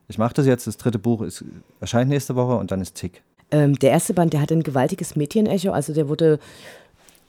Ich 0.08 0.18
mache 0.18 0.34
das 0.34 0.46
jetzt, 0.46 0.66
das 0.66 0.76
dritte 0.76 0.98
Buch 0.98 1.22
ist, 1.22 1.44
erscheint 1.80 2.08
nächste 2.08 2.36
Woche 2.36 2.56
und 2.56 2.70
dann 2.70 2.80
ist 2.80 2.94
Tick. 2.94 3.22
Ähm, 3.50 3.78
der 3.78 3.90
erste 3.90 4.14
Band, 4.14 4.32
der 4.32 4.40
hat 4.40 4.50
ein 4.50 4.62
gewaltiges 4.62 5.16
Medienecho, 5.16 5.70
also 5.70 5.92
der 5.92 6.08
wurde 6.08 6.38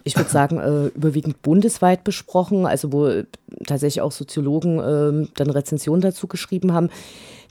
ich 0.08 0.18
würde 0.18 0.30
sagen, 0.30 0.60
äh, 0.60 0.88
überwiegend 0.88 1.42
bundesweit 1.42 2.04
besprochen, 2.04 2.66
also 2.66 2.92
wo 2.92 3.24
tatsächlich 3.66 4.02
auch 4.02 4.12
Soziologen 4.12 4.80
äh, 4.80 5.28
dann 5.36 5.50
Rezensionen 5.50 6.02
dazu 6.02 6.28
geschrieben 6.28 6.74
haben. 6.74 6.90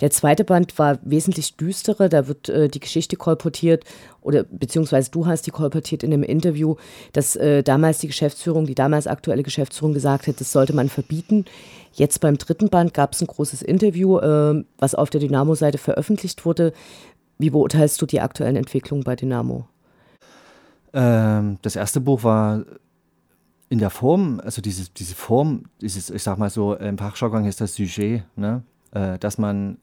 Der 0.01 0.11
zweite 0.11 0.45
Band 0.45 0.79
war 0.79 0.99
wesentlich 1.03 1.57
düsterer, 1.57 2.09
da 2.09 2.29
wird 2.29 2.49
äh, 2.49 2.69
die 2.69 2.81
Geschichte 2.81 3.17
kolportiert 3.17 3.85
oder 4.21 4.43
beziehungsweise 4.45 5.11
du 5.11 5.27
hast 5.27 5.47
die 5.47 5.51
kolportiert 5.51 6.03
in 6.03 6.13
einem 6.13 6.23
Interview, 6.23 6.77
dass 7.13 7.37
äh, 7.37 7.63
damals 7.63 7.99
die 7.99 8.09
Geschäftsführung, 8.09 8.67
die 8.67 8.75
damals 8.75 9.07
aktuelle 9.07 9.43
Geschäftsführung 9.43 9.95
gesagt 9.95 10.27
hat, 10.27 10.41
das 10.41 10.53
sollte 10.53 10.75
man 10.75 10.89
verbieten. 10.89 11.45
Jetzt 11.93 12.21
beim 12.21 12.37
dritten 12.37 12.69
Band 12.69 12.93
gab 12.93 13.13
es 13.13 13.23
ein 13.23 13.27
großes 13.27 13.63
Interview, 13.63 14.19
äh, 14.19 14.65
was 14.79 14.95
auf 14.95 15.09
der 15.11 15.21
Dynamo-Seite 15.21 15.79
veröffentlicht 15.79 16.45
wurde. 16.45 16.73
Wie 17.39 17.51
beurteilst 17.51 18.01
du 18.01 18.07
die 18.07 18.21
aktuellen 18.21 18.57
Entwicklungen 18.57 19.05
bei 19.05 19.17
Dynamo? 19.17 19.67
Ähm, 20.97 21.59
das 21.61 21.77
erste 21.77 22.01
Buch 22.01 22.25
war 22.25 22.65
in 23.69 23.79
der 23.79 23.91
Form, 23.91 24.41
also 24.43 24.63
diese, 24.63 24.89
diese 24.91 25.15
Form, 25.15 25.65
dieses, 25.83 26.09
ich 26.09 26.23
sag 26.23 26.39
mal 26.39 26.49
so, 26.49 26.75
im 26.75 26.97
Fachjargon 26.97 27.45
ist 27.45 27.61
das 27.61 27.75
Sujet, 27.75 28.25
ne? 28.35 28.63
Äh, 28.93 29.19
dass 29.19 29.37
man, 29.37 29.77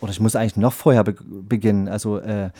oder 0.00 0.12
ich 0.12 0.20
muss 0.20 0.36
eigentlich 0.36 0.56
noch 0.56 0.72
vorher 0.72 1.02
be 1.02 1.16
beginnen, 1.24 1.88
also 1.88 2.18
äh, 2.18 2.50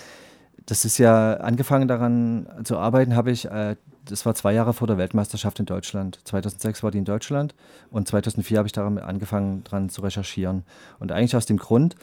das 0.65 0.85
ist 0.85 0.99
ja 0.99 1.35
angefangen 1.35 1.87
daran 1.87 2.49
zu 2.65 2.79
arbeiten, 2.79 3.15
habe 3.15 3.31
ich, 3.31 3.45
äh, 3.45 3.77
das 4.05 4.27
war 4.27 4.35
zwei 4.35 4.53
Jahre 4.53 4.73
vor 4.73 4.89
der 4.89 4.99
Weltmeisterschaft 4.99 5.61
in 5.61 5.67
Deutschland. 5.67 6.19
2006 6.25 6.83
war 6.83 6.91
die 6.91 6.99
in 6.99 7.05
Deutschland 7.05 7.55
und 7.91 8.09
2004 8.09 8.59
habe 8.59 8.67
ich 8.67 8.73
daran 8.73 8.99
angefangen, 8.99 9.63
daran 9.63 9.89
zu 9.89 10.01
recherchieren. 10.01 10.65
Und 10.99 11.13
eigentlich 11.13 11.37
aus 11.37 11.47
dem 11.47 11.59
Grund, 11.59 11.95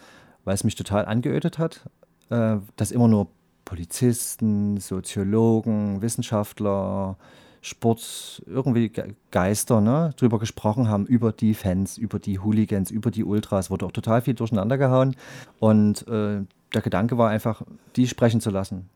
weil 0.46 0.56
es 0.56 0.64
mich 0.64 0.76
total 0.76 1.06
angeödet 1.06 1.58
hat, 1.58 1.82
äh, 2.30 2.58
dass 2.78 2.92
immer 2.92 3.10
nur 3.10 3.28
Polizisten, 3.66 4.78
Soziologen, 4.78 6.02
Wissenschaftler, 6.02 7.18
Sport, 7.62 8.44
irgendwie 8.46 8.92
Geister, 9.32 9.80
ne, 9.80 10.14
drüber 10.18 10.38
gesprochen 10.38 10.90
haben, 10.90 11.06
über 11.06 11.32
die 11.32 11.54
Fans, 11.54 11.98
über 11.98 12.20
die 12.20 12.40
Hooligans, 12.40 12.92
über 12.92 13.10
die 13.10 13.24
Ultras, 13.24 13.70
wurde 13.70 13.86
auch 13.86 13.92
total 13.94 14.22
viel 14.22 14.34
durcheinander 14.34 14.78
gehauen. 14.78 15.16
Und 15.60 16.06
äh, 16.10 16.42
der 16.74 16.82
Gedanke 16.82 17.18
war 17.18 17.30
einfach, 17.30 17.62
die 17.96 18.08
sprechen 18.08 18.42
zu 18.42 18.50
lassen. 18.50 18.90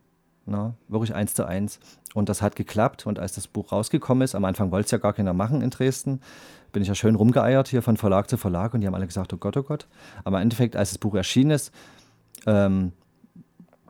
Ne, 0.45 0.73
wirklich 0.87 1.13
eins 1.13 1.33
zu 1.33 1.45
eins. 1.45 1.79
Und 2.13 2.29
das 2.29 2.41
hat 2.41 2.55
geklappt. 2.55 3.05
Und 3.05 3.19
als 3.19 3.33
das 3.33 3.47
Buch 3.47 3.71
rausgekommen 3.71 4.23
ist, 4.23 4.33
am 4.33 4.45
Anfang 4.45 4.71
wollte 4.71 4.85
es 4.85 4.91
ja 4.91 4.97
gar 4.97 5.13
keiner 5.13 5.33
machen 5.33 5.61
in 5.61 5.69
Dresden, 5.69 6.21
bin 6.71 6.81
ich 6.81 6.87
ja 6.87 6.95
schön 6.95 7.15
rumgeeiert 7.15 7.67
hier 7.67 7.81
von 7.81 7.97
Verlag 7.97 8.29
zu 8.29 8.37
Verlag 8.37 8.73
und 8.73 8.81
die 8.81 8.87
haben 8.87 8.95
alle 8.95 9.07
gesagt, 9.07 9.33
oh 9.33 9.37
Gott, 9.37 9.57
oh 9.57 9.63
Gott. 9.63 9.87
Aber 10.23 10.37
im 10.37 10.43
Endeffekt, 10.43 10.75
als 10.75 10.89
das 10.89 10.97
Buch 10.97 11.15
erschienen 11.15 11.51
ist, 11.51 11.73
ähm, 12.45 12.93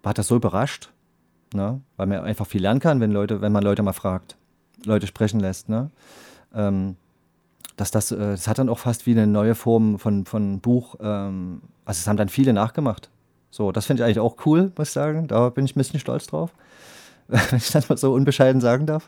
hat 0.07 0.17
das 0.17 0.27
so 0.27 0.35
überrascht, 0.35 0.89
ne? 1.53 1.81
weil 1.95 2.07
man 2.07 2.19
einfach 2.21 2.47
viel 2.47 2.61
lernen 2.61 2.79
kann, 2.79 2.99
wenn, 2.99 3.11
Leute, 3.11 3.41
wenn 3.41 3.51
man 3.51 3.63
Leute 3.63 3.83
mal 3.83 3.93
fragt, 3.93 4.37
Leute 4.85 5.07
sprechen 5.07 5.39
lässt. 5.39 5.69
Ne? 5.69 5.89
Ähm, 6.53 6.95
dass 7.75 7.91
das, 7.91 8.11
äh, 8.11 8.17
das 8.17 8.47
hat 8.47 8.57
dann 8.57 8.69
auch 8.69 8.79
fast 8.79 9.05
wie 9.05 9.11
eine 9.11 9.27
neue 9.27 9.55
Form 9.55 9.99
von, 9.99 10.25
von 10.25 10.59
Buch, 10.59 10.95
ähm, 10.99 11.61
also 11.85 11.99
es 11.99 12.07
haben 12.07 12.17
dann 12.17 12.29
viele 12.29 12.53
nachgemacht. 12.53 13.09
So, 13.49 13.71
das 13.71 13.85
finde 13.85 14.03
ich 14.03 14.05
eigentlich 14.05 14.19
auch 14.19 14.45
cool, 14.45 14.71
muss 14.77 14.89
ich 14.89 14.93
sagen. 14.93 15.27
Da 15.27 15.49
bin 15.49 15.65
ich 15.65 15.75
ein 15.75 15.79
bisschen 15.79 15.99
stolz 15.99 16.27
drauf, 16.27 16.51
wenn 17.27 17.57
ich 17.57 17.71
das 17.71 17.87
mal 17.87 17.97
so 17.97 18.13
unbescheiden 18.13 18.61
sagen 18.61 18.85
darf. 18.85 19.07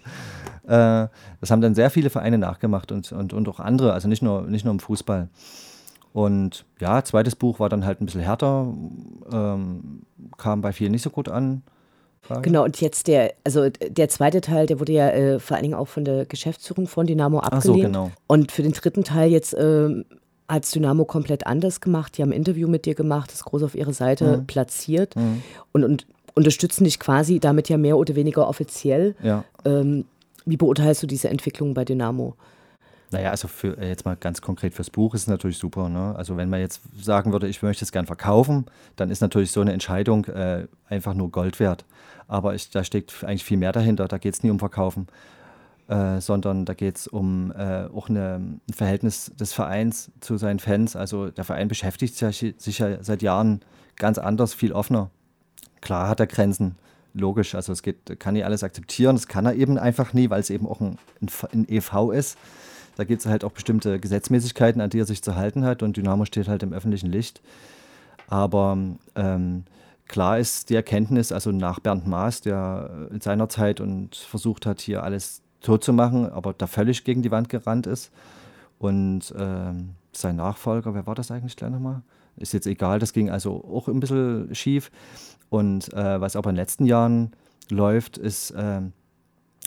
Äh, 0.63 1.07
das 1.41 1.51
haben 1.51 1.61
dann 1.61 1.75
sehr 1.75 1.89
viele 1.89 2.09
Vereine 2.09 2.37
nachgemacht 2.37 2.91
und, 2.91 3.11
und, 3.11 3.33
und 3.33 3.49
auch 3.49 3.59
andere, 3.59 3.93
also 3.93 4.07
nicht 4.07 4.21
nur, 4.21 4.43
nicht 4.43 4.65
nur 4.65 4.73
im 4.73 4.79
Fußball. 4.79 5.29
Und 6.13 6.65
ja, 6.79 7.03
zweites 7.03 7.35
Buch 7.35 7.59
war 7.59 7.69
dann 7.69 7.85
halt 7.85 8.01
ein 8.01 8.05
bisschen 8.05 8.21
härter, 8.21 8.73
ähm, 9.31 10.01
kam 10.37 10.61
bei 10.61 10.73
vielen 10.73 10.91
nicht 10.91 11.03
so 11.03 11.09
gut 11.09 11.29
an. 11.29 11.61
Frage. 12.21 12.41
Genau, 12.41 12.63
und 12.63 12.81
jetzt 12.81 13.07
der, 13.07 13.33
also 13.43 13.69
der 13.69 14.09
zweite 14.09 14.41
Teil, 14.41 14.65
der 14.65 14.79
wurde 14.79 14.91
ja 14.91 15.09
äh, 15.09 15.39
vor 15.39 15.55
allen 15.55 15.63
Dingen 15.63 15.75
auch 15.75 15.87
von 15.87 16.03
der 16.03 16.25
Geschäftsführung 16.25 16.87
von 16.87 17.07
Dynamo 17.07 17.39
abgelehnt. 17.39 17.63
Ach 17.63 17.63
so, 17.63 17.73
genau. 17.73 18.11
Und 18.27 18.51
für 18.51 18.61
den 18.61 18.73
dritten 18.73 19.03
Teil 19.03 19.31
jetzt 19.31 19.53
äh, 19.53 20.03
hat 20.47 20.65
es 20.65 20.71
Dynamo 20.71 21.05
komplett 21.05 21.47
anders 21.47 21.79
gemacht. 21.79 22.17
Die 22.17 22.21
haben 22.21 22.29
ein 22.29 22.37
Interview 22.37 22.67
mit 22.67 22.85
dir 22.85 22.95
gemacht, 22.95 23.31
das 23.31 23.43
groß 23.45 23.63
auf 23.63 23.75
ihre 23.75 23.93
Seite 23.93 24.37
mhm. 24.37 24.47
platziert 24.47 25.15
mhm. 25.15 25.41
Und, 25.71 25.83
und 25.83 26.07
unterstützen 26.35 26.83
dich 26.83 26.99
quasi 26.99 27.39
damit 27.39 27.69
ja 27.69 27.77
mehr 27.77 27.97
oder 27.97 28.15
weniger 28.15 28.47
offiziell. 28.47 29.15
Ja. 29.23 29.43
Ähm, 29.65 30.05
wie 30.45 30.57
beurteilst 30.57 31.03
du 31.03 31.07
diese 31.07 31.29
Entwicklung 31.29 31.73
bei 31.73 31.85
Dynamo? 31.85 32.35
Naja, 33.11 33.31
also 33.31 33.47
für, 33.47 33.77
äh, 33.77 33.87
jetzt 33.87 34.05
mal 34.05 34.15
ganz 34.15 34.41
konkret 34.41 34.73
fürs 34.73 34.89
Buch 34.89 35.15
ist 35.15 35.21
es 35.21 35.27
natürlich 35.27 35.57
super. 35.57 35.89
Ne? 35.89 36.13
Also 36.15 36.37
wenn 36.37 36.49
man 36.49 36.59
jetzt 36.59 36.81
sagen 37.01 37.31
würde, 37.31 37.47
ich 37.47 37.61
möchte 37.61 37.83
es 37.83 37.91
gern 37.91 38.05
verkaufen, 38.05 38.65
dann 38.95 39.09
ist 39.09 39.21
natürlich 39.21 39.51
so 39.51 39.61
eine 39.61 39.73
Entscheidung 39.73 40.25
äh, 40.25 40.67
einfach 40.87 41.13
nur 41.13 41.31
Gold 41.31 41.59
wert. 41.59 41.85
Aber 42.27 42.53
ich, 42.53 42.69
da 42.69 42.83
steckt 42.83 43.23
eigentlich 43.23 43.43
viel 43.43 43.57
mehr 43.57 43.71
dahinter. 43.71 44.07
Da 44.07 44.19
geht 44.19 44.35
es 44.35 44.43
nie 44.43 44.51
um 44.51 44.59
Verkaufen, 44.59 45.07
äh, 45.87 46.21
sondern 46.21 46.65
da 46.65 46.75
geht 46.75 46.97
es 46.97 47.07
um 47.07 47.51
äh, 47.51 47.85
auch 47.85 48.09
eine, 48.09 48.35
ein 48.35 48.73
Verhältnis 48.73 49.31
des 49.39 49.53
Vereins 49.53 50.11
zu 50.19 50.37
seinen 50.37 50.59
Fans. 50.59 50.95
Also 50.95 51.31
der 51.31 51.43
Verein 51.43 51.67
beschäftigt 51.67 52.15
sich, 52.15 52.53
sich 52.57 52.79
ja 52.79 53.03
seit 53.03 53.23
Jahren 53.23 53.61
ganz 53.95 54.19
anders, 54.19 54.53
viel 54.53 54.71
offener. 54.71 55.09
Klar 55.81 56.09
hat 56.09 56.19
er 56.19 56.27
Grenzen, 56.27 56.75
logisch. 57.15 57.55
Also 57.55 57.71
es 57.73 57.81
geht, 57.81 58.19
kann 58.19 58.35
nicht 58.35 58.45
alles 58.45 58.63
akzeptieren. 58.63 59.15
Das 59.15 59.27
kann 59.27 59.47
er 59.47 59.55
eben 59.55 59.79
einfach 59.79 60.13
nie, 60.13 60.29
weil 60.29 60.41
es 60.41 60.51
eben 60.51 60.67
auch 60.67 60.79
ein, 60.79 60.99
ein, 61.21 61.29
ein 61.53 61.65
EV 61.67 62.11
ist. 62.11 62.37
Da 62.95 63.03
gibt 63.03 63.21
es 63.21 63.25
halt 63.25 63.43
auch 63.43 63.51
bestimmte 63.51 63.99
Gesetzmäßigkeiten, 63.99 64.81
an 64.81 64.89
die 64.89 64.99
er 64.99 65.05
sich 65.05 65.21
zu 65.21 65.35
halten 65.35 65.63
hat 65.63 65.83
und 65.83 65.97
Dynamo 65.97 66.25
steht 66.25 66.47
halt 66.47 66.63
im 66.63 66.73
öffentlichen 66.73 67.11
Licht. 67.11 67.41
Aber 68.27 68.77
ähm, 69.15 69.63
klar 70.07 70.37
ist 70.37 70.69
die 70.69 70.75
Erkenntnis, 70.75 71.31
also 71.31 71.51
nach 71.51 71.79
Bernd 71.79 72.07
Maas, 72.07 72.41
der 72.41 73.07
in 73.11 73.21
seiner 73.21 73.49
Zeit 73.49 73.79
und 73.81 74.15
versucht 74.15 74.65
hat, 74.65 74.81
hier 74.81 75.03
alles 75.03 75.41
tot 75.61 75.83
zu 75.83 75.93
machen, 75.93 76.29
aber 76.29 76.53
da 76.53 76.67
völlig 76.67 77.03
gegen 77.03 77.21
die 77.21 77.31
Wand 77.31 77.49
gerannt 77.49 77.87
ist. 77.87 78.11
Und 78.77 79.33
ähm, 79.37 79.95
sein 80.13 80.37
Nachfolger, 80.37 80.93
wer 80.93 81.05
war 81.05 81.15
das 81.15 81.31
eigentlich 81.31 81.55
gleich 81.55 81.71
nochmal? 81.71 82.01
Ist 82.37 82.53
jetzt 82.53 82.67
egal, 82.67 82.99
das 82.99 83.13
ging 83.13 83.29
also 83.29 83.63
auch 83.65 83.87
ein 83.87 83.99
bisschen 83.99 84.53
schief. 84.55 84.91
Und 85.49 85.91
äh, 85.93 86.21
was 86.21 86.35
aber 86.35 86.49
in 86.49 86.55
den 86.55 86.61
letzten 86.61 86.85
Jahren 86.85 87.31
läuft, 87.69 88.17
ist, 88.17 88.51
äh, 88.51 88.81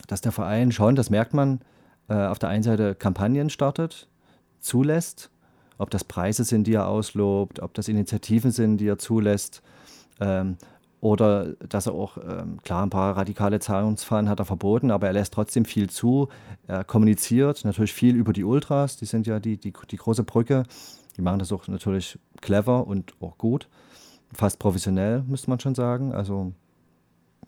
dass 0.06 0.20
der 0.20 0.32
Verein 0.32 0.72
schon, 0.72 0.96
das 0.96 1.10
merkt 1.10 1.34
man, 1.34 1.60
äh, 2.12 2.26
auf 2.26 2.38
der 2.38 2.50
einen 2.50 2.62
Seite 2.62 2.94
Kampagnen 2.94 3.48
startet, 3.48 4.06
zulässt, 4.60 5.30
ob 5.78 5.90
das 5.90 6.04
Preise 6.04 6.44
sind, 6.44 6.66
die 6.66 6.74
er 6.74 6.86
auslobt, 6.86 7.60
ob 7.60 7.72
das 7.72 7.88
Initiativen 7.88 8.50
sind, 8.50 8.78
die 8.78 8.86
er 8.86 8.98
zulässt. 8.98 9.62
Ähm, 10.20 10.58
oder 11.00 11.54
dass 11.68 11.86
er 11.86 11.94
auch, 11.94 12.18
ähm, 12.18 12.58
klar, 12.62 12.84
ein 12.84 12.90
paar 12.90 13.16
radikale 13.16 13.58
Zahlungsfahren 13.58 14.28
hat 14.28 14.38
er 14.38 14.44
verboten, 14.44 14.90
aber 14.90 15.06
er 15.08 15.14
lässt 15.14 15.32
trotzdem 15.32 15.64
viel 15.64 15.88
zu. 15.88 16.28
Er 16.66 16.84
kommuniziert 16.84 17.64
natürlich 17.64 17.92
viel 17.92 18.14
über 18.14 18.32
die 18.32 18.44
Ultras, 18.44 18.98
die 18.98 19.06
sind 19.06 19.26
ja 19.26 19.40
die, 19.40 19.56
die, 19.56 19.72
die 19.90 19.96
große 19.96 20.22
Brücke. 20.22 20.64
Die 21.16 21.22
machen 21.22 21.38
das 21.38 21.50
auch 21.50 21.66
natürlich 21.66 22.18
clever 22.40 22.86
und 22.86 23.14
auch 23.20 23.38
gut. 23.38 23.68
Fast 24.32 24.58
professionell, 24.58 25.22
müsste 25.26 25.50
man 25.50 25.60
schon 25.60 25.74
sagen. 25.74 26.12
Also 26.12 26.52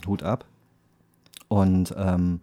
Hut 0.07 0.23
ab. 0.23 0.47
Und 1.49 1.95
ähm, 1.97 2.41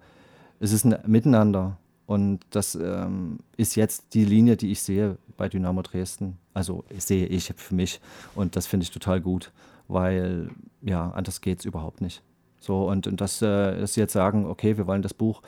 es 0.60 0.72
ist 0.72 0.86
ein 0.86 0.98
Miteinander. 1.06 1.78
Und 2.12 2.40
das 2.50 2.76
ähm, 2.76 3.40
ist 3.58 3.76
jetzt 3.76 4.14
die 4.14 4.26
Linie, 4.26 4.58
die 4.58 4.72
ich 4.72 4.82
sehe 4.82 5.18
bei 5.38 5.48
Dynamo 5.48 5.82
Dresden. 5.82 6.38
Also 6.54 6.84
sehe 6.98 7.26
ich 7.26 7.54
für 7.56 7.76
mich. 7.76 8.02
Und 8.36 8.56
das 8.56 8.68
finde 8.68 8.84
ich 8.84 8.92
total 8.92 9.22
gut 9.22 9.52
weil 9.92 10.50
ja, 10.82 11.12
anders 11.12 11.42
geht 11.42 11.60
es 11.60 11.66
überhaupt 11.66 12.02
nicht. 12.02 12.24
So, 12.60 12.88
und, 12.88 13.08
und 13.08 13.22
dass, 13.22 13.42
äh, 13.42 13.80
dass 13.80 13.94
sie 13.96 14.00
jetzt 14.00 14.14
sagen, 14.14 14.46
okay, 14.46 14.78
wir 14.78 14.88
wollen 14.88 15.02
das 15.02 15.14
Buch, 15.14 15.42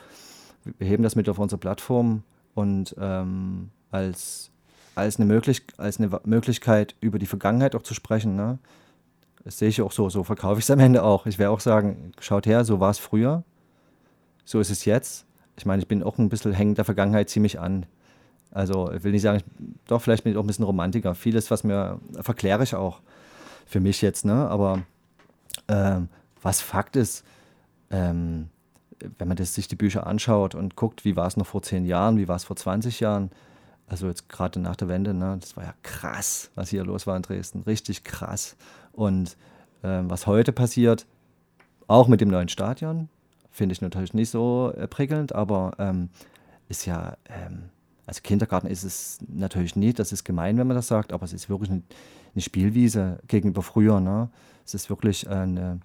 wir 0.64 0.86
heben 0.86 1.02
das 1.02 1.16
mit 1.16 1.28
auf 1.28 1.38
unsere 1.38 1.58
Plattform 1.58 2.22
und 2.54 2.94
ähm, 2.98 3.70
als, 3.90 4.50
als, 4.94 5.16
eine 5.16 5.26
möglich 5.26 5.62
als 5.76 5.98
eine 5.98 6.20
Möglichkeit, 6.24 6.94
über 7.00 7.18
die 7.18 7.26
Vergangenheit 7.26 7.74
auch 7.74 7.82
zu 7.82 7.94
sprechen, 7.94 8.36
ne? 8.36 8.58
das 9.44 9.58
sehe 9.58 9.68
ich 9.68 9.82
auch 9.82 9.92
so, 9.92 10.08
so 10.08 10.24
verkaufe 10.24 10.58
ich 10.58 10.64
es 10.64 10.70
am 10.70 10.80
Ende 10.80 11.02
auch. 11.02 11.26
Ich 11.26 11.38
werde 11.38 11.52
auch 11.52 11.60
sagen, 11.60 12.12
schaut 12.18 12.46
her, 12.46 12.64
so 12.64 12.80
war 12.80 12.90
es 12.90 12.98
früher, 12.98 13.44
so 14.44 14.58
ist 14.58 14.70
es 14.70 14.84
jetzt. 14.84 15.26
Ich 15.56 15.66
meine, 15.66 15.82
ich 15.82 15.88
bin 15.88 16.02
auch 16.02 16.18
ein 16.18 16.28
bisschen 16.28 16.52
hängend 16.52 16.78
der 16.78 16.84
Vergangenheit 16.84 17.28
ziemlich 17.30 17.60
an. 17.60 17.86
Also 18.50 18.92
ich 18.92 19.02
will 19.02 19.12
nicht 19.12 19.22
sagen, 19.22 19.42
doch, 19.86 20.00
vielleicht 20.00 20.24
bin 20.24 20.32
ich 20.32 20.38
auch 20.38 20.42
ein 20.42 20.46
bisschen 20.46 20.64
Romantiker. 20.64 21.14
Vieles, 21.14 21.50
was 21.50 21.64
mir 21.64 22.00
verkläre 22.20 22.62
ich 22.62 22.74
auch 22.74 23.00
für 23.66 23.80
mich 23.80 24.00
jetzt, 24.02 24.24
ne? 24.24 24.48
Aber 24.48 24.82
ähm, 25.68 26.08
was 26.42 26.60
Fakt 26.60 26.96
ist, 26.96 27.24
ähm, 27.90 28.48
wenn 29.18 29.28
man 29.28 29.36
das, 29.36 29.54
sich 29.54 29.68
die 29.68 29.76
Bücher 29.76 30.06
anschaut 30.06 30.54
und 30.54 30.76
guckt, 30.76 31.04
wie 31.04 31.16
war 31.16 31.26
es 31.26 31.36
noch 31.36 31.46
vor 31.46 31.62
zehn 31.62 31.84
Jahren, 31.84 32.16
wie 32.18 32.28
war 32.28 32.36
es 32.36 32.44
vor 32.44 32.56
20 32.56 33.00
Jahren, 33.00 33.30
also 33.86 34.06
jetzt 34.06 34.28
gerade 34.28 34.60
nach 34.60 34.76
der 34.76 34.88
Wende, 34.88 35.14
ne, 35.14 35.36
das 35.40 35.56
war 35.56 35.64
ja 35.64 35.74
krass, 35.82 36.50
was 36.54 36.70
hier 36.70 36.84
los 36.84 37.06
war 37.06 37.16
in 37.16 37.22
Dresden, 37.22 37.62
richtig 37.62 38.04
krass. 38.04 38.56
Und 38.92 39.36
ähm, 39.82 40.08
was 40.10 40.26
heute 40.26 40.52
passiert, 40.52 41.06
auch 41.86 42.08
mit 42.08 42.20
dem 42.20 42.28
neuen 42.28 42.48
Stadion, 42.48 43.08
finde 43.54 43.72
ich 43.72 43.80
natürlich 43.80 44.14
nicht 44.14 44.30
so 44.30 44.72
äh, 44.76 44.88
prickelnd, 44.88 45.32
aber 45.32 45.72
ähm, 45.78 46.08
ist 46.68 46.86
ja, 46.86 47.16
ähm, 47.28 47.70
also 48.04 48.20
Kindergarten 48.22 48.66
ist 48.66 48.82
es 48.82 49.18
natürlich 49.28 49.76
nicht, 49.76 50.00
das 50.00 50.10
ist 50.10 50.24
gemein, 50.24 50.58
wenn 50.58 50.66
man 50.66 50.76
das 50.76 50.88
sagt, 50.88 51.12
aber 51.12 51.24
es 51.24 51.32
ist 51.32 51.48
wirklich 51.48 51.70
eine, 51.70 51.82
eine 52.34 52.42
Spielwiese 52.42 53.20
gegenüber 53.28 53.62
früher. 53.62 54.00
Ne? 54.00 54.28
Es 54.66 54.74
ist 54.74 54.90
wirklich 54.90 55.28
eine, 55.30 55.78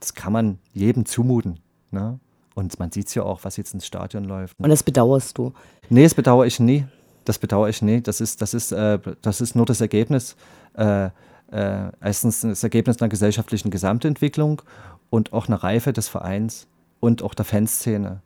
das 0.00 0.12
kann 0.14 0.32
man 0.32 0.58
jedem 0.74 1.06
zumuten. 1.06 1.60
Ne? 1.92 2.18
Und 2.54 2.78
man 2.80 2.90
sieht 2.90 3.06
es 3.06 3.14
ja 3.14 3.22
auch, 3.22 3.44
was 3.44 3.56
jetzt 3.56 3.72
ins 3.74 3.86
Stadion 3.86 4.24
läuft. 4.24 4.58
Ne? 4.58 4.64
Und 4.64 4.70
das 4.70 4.82
bedauerst 4.82 5.38
du? 5.38 5.52
Nee, 5.88 6.02
das 6.02 6.14
bedauere 6.14 6.46
ich 6.46 6.58
nie. 6.58 6.84
Das 7.24 7.38
bedauere 7.38 7.68
ich 7.68 7.80
nie. 7.80 8.00
Das 8.00 8.20
ist, 8.20 8.42
das 8.42 8.54
ist, 8.54 8.72
äh, 8.72 8.98
das 9.22 9.40
ist 9.40 9.54
nur 9.54 9.66
das 9.66 9.80
Ergebnis. 9.80 10.34
Äh, 10.74 11.10
äh, 11.52 11.92
erstens 12.00 12.40
das 12.40 12.64
Ergebnis 12.64 13.00
einer 13.00 13.08
gesellschaftlichen 13.08 13.70
Gesamtentwicklung 13.70 14.62
und 15.10 15.32
auch 15.32 15.46
einer 15.46 15.62
Reife 15.62 15.92
des 15.92 16.08
Vereins 16.08 16.66
und 17.02 17.24
auch 17.24 17.34
der 17.34 17.44
Fanszene. 17.44 18.22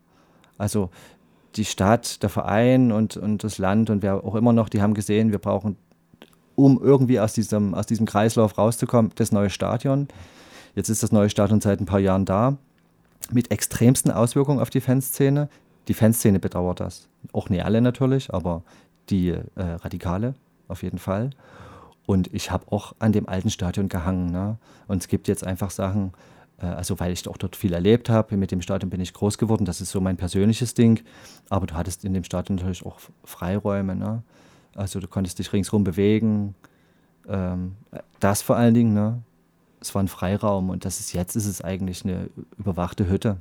Also 0.58 0.90
die 1.56 1.64
Stadt, 1.64 2.22
der 2.22 2.28
Verein 2.28 2.92
und, 2.92 3.16
und 3.16 3.42
das 3.42 3.56
Land 3.56 3.88
und 3.88 4.02
wer 4.02 4.22
auch 4.22 4.34
immer 4.34 4.52
noch, 4.52 4.68
die 4.68 4.82
haben 4.82 4.92
gesehen, 4.92 5.32
wir 5.32 5.38
brauchen 5.38 5.78
um 6.56 6.78
irgendwie 6.80 7.18
aus 7.18 7.32
diesem, 7.32 7.74
aus 7.74 7.86
diesem 7.86 8.04
Kreislauf 8.04 8.58
rauszukommen, 8.58 9.12
das 9.14 9.32
neue 9.32 9.48
Stadion. 9.48 10.08
Jetzt 10.74 10.90
ist 10.90 11.02
das 11.02 11.10
neue 11.10 11.30
Stadion 11.30 11.62
seit 11.62 11.80
ein 11.80 11.86
paar 11.86 12.00
Jahren 12.00 12.26
da, 12.26 12.58
mit 13.30 13.50
extremsten 13.50 14.10
Auswirkungen 14.10 14.60
auf 14.60 14.68
die 14.68 14.82
Fanszene. 14.82 15.48
Die 15.88 15.94
Fanszene 15.94 16.38
bedauert 16.38 16.80
das. 16.80 17.08
Auch 17.32 17.48
nicht 17.48 17.64
alle 17.64 17.80
natürlich, 17.80 18.32
aber 18.32 18.62
die 19.08 19.30
äh, 19.30 19.42
Radikale 19.56 20.34
auf 20.68 20.82
jeden 20.82 20.98
Fall. 20.98 21.30
Und 22.04 22.32
ich 22.34 22.50
habe 22.50 22.70
auch 22.70 22.94
an 22.98 23.12
dem 23.12 23.26
alten 23.26 23.50
Stadion 23.50 23.88
gehangen. 23.88 24.30
Ne? 24.30 24.58
Und 24.86 24.98
es 25.02 25.08
gibt 25.08 25.28
jetzt 25.28 25.46
einfach 25.46 25.70
Sachen, 25.70 26.12
also 26.58 26.98
weil 26.98 27.12
ich 27.12 27.28
auch 27.28 27.36
dort 27.36 27.56
viel 27.56 27.72
erlebt 27.72 28.08
habe. 28.08 28.36
Mit 28.36 28.50
dem 28.50 28.62
Stadion 28.62 28.90
bin 28.90 29.00
ich 29.00 29.12
groß 29.12 29.38
geworden. 29.38 29.64
Das 29.64 29.80
ist 29.80 29.90
so 29.90 30.00
mein 30.00 30.16
persönliches 30.16 30.74
Ding. 30.74 31.00
Aber 31.50 31.66
du 31.66 31.74
hattest 31.74 32.04
in 32.04 32.14
dem 32.14 32.24
Stadion 32.24 32.56
natürlich 32.56 32.84
auch 32.84 32.98
Freiräume. 33.24 33.94
Ne? 33.94 34.22
Also 34.74 35.00
du 35.00 35.08
konntest 35.08 35.38
dich 35.38 35.52
ringsherum 35.52 35.84
bewegen. 35.84 36.54
Ähm, 37.28 37.76
das 38.20 38.42
vor 38.42 38.56
allen 38.56 38.74
Dingen, 38.74 38.94
ne? 38.94 39.22
Es 39.80 39.94
war 39.94 40.02
ein 40.02 40.08
Freiraum 40.08 40.70
und 40.70 40.84
das 40.84 41.00
ist 41.00 41.12
jetzt 41.12 41.36
ist 41.36 41.46
es 41.46 41.60
eigentlich 41.60 42.04
eine 42.04 42.30
überwachte 42.58 43.08
Hütte, 43.08 43.36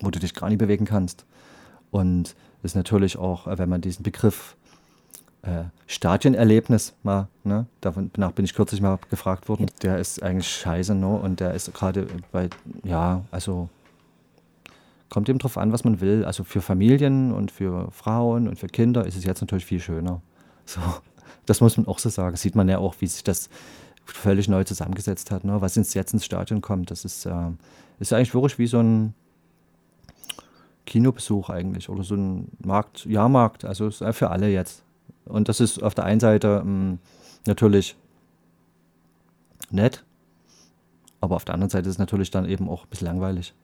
wo 0.00 0.10
du 0.10 0.18
dich 0.18 0.34
gar 0.34 0.48
nicht 0.48 0.58
bewegen 0.58 0.86
kannst. 0.86 1.26
Und 1.90 2.34
das 2.62 2.72
ist 2.72 2.74
natürlich 2.74 3.16
auch, 3.18 3.46
äh, 3.46 3.58
wenn 3.58 3.68
man 3.68 3.80
diesen 3.80 4.02
Begriff 4.02 4.56
äh, 5.42 5.64
Stadionerlebnis 5.86 6.94
mal, 7.02 7.28
ne, 7.44 7.66
danach 7.80 8.32
bin 8.32 8.44
ich 8.44 8.54
kürzlich 8.54 8.80
mal 8.80 8.98
gefragt 9.10 9.48
worden, 9.48 9.66
der 9.82 9.98
ist 9.98 10.22
eigentlich 10.22 10.48
scheiße, 10.48 10.94
ne? 10.94 11.06
Und 11.06 11.40
der 11.40 11.54
ist 11.54 11.72
gerade 11.72 12.06
bei, 12.32 12.48
ja, 12.84 13.22
also 13.30 13.68
kommt 15.08 15.28
eben 15.28 15.38
drauf 15.38 15.56
an, 15.56 15.72
was 15.72 15.84
man 15.84 16.00
will. 16.00 16.24
Also 16.24 16.44
für 16.44 16.60
Familien 16.60 17.32
und 17.32 17.50
für 17.50 17.90
Frauen 17.92 18.48
und 18.48 18.58
für 18.58 18.66
Kinder 18.66 19.06
ist 19.06 19.16
es 19.16 19.24
jetzt 19.24 19.40
natürlich 19.40 19.64
viel 19.64 19.80
schöner. 19.80 20.20
So, 20.64 20.80
das 21.46 21.60
muss 21.60 21.76
man 21.76 21.86
auch 21.86 21.98
so 21.98 22.08
sagen. 22.08 22.36
Sieht 22.36 22.54
man 22.54 22.68
ja 22.68 22.78
auch, 22.78 22.96
wie 23.00 23.06
sich 23.06 23.24
das 23.24 23.48
völlig 24.04 24.48
neu 24.48 24.64
zusammengesetzt 24.64 25.30
hat, 25.30 25.44
ne? 25.44 25.60
was 25.60 25.74
jetzt 25.74 26.12
ins 26.12 26.24
Stadion 26.24 26.60
kommt. 26.60 26.90
Das 26.90 27.04
ist, 27.04 27.26
äh, 27.26 27.50
ist 27.98 28.12
eigentlich 28.12 28.34
wirklich 28.34 28.58
wie 28.58 28.66
so 28.66 28.78
ein 28.78 29.14
Kinobesuch 30.86 31.50
eigentlich 31.50 31.88
oder 31.88 32.04
so 32.04 32.14
ein 32.14 32.48
Markt, 32.64 33.04
Jahrmarkt. 33.06 33.64
Also 33.64 33.88
ist 33.88 34.04
für 34.12 34.30
alle 34.30 34.48
jetzt. 34.48 34.82
Und 35.26 35.48
das 35.48 35.60
ist 35.60 35.82
auf 35.82 35.94
der 35.94 36.04
einen 36.04 36.20
Seite 36.20 36.62
mh, 36.64 36.64
hm, 36.64 36.98
natürlich 37.46 37.96
nett, 39.70 40.04
aber 41.20 41.36
auf 41.36 41.44
der 41.44 41.54
anderen 41.54 41.70
Seite 41.70 41.88
ist 41.88 41.96
es 41.96 41.98
natürlich 41.98 42.30
dann 42.30 42.48
eben 42.48 42.68
auch 42.68 42.84
ein 42.84 42.88
bisschen 42.88 43.08
langweilig 43.08 43.54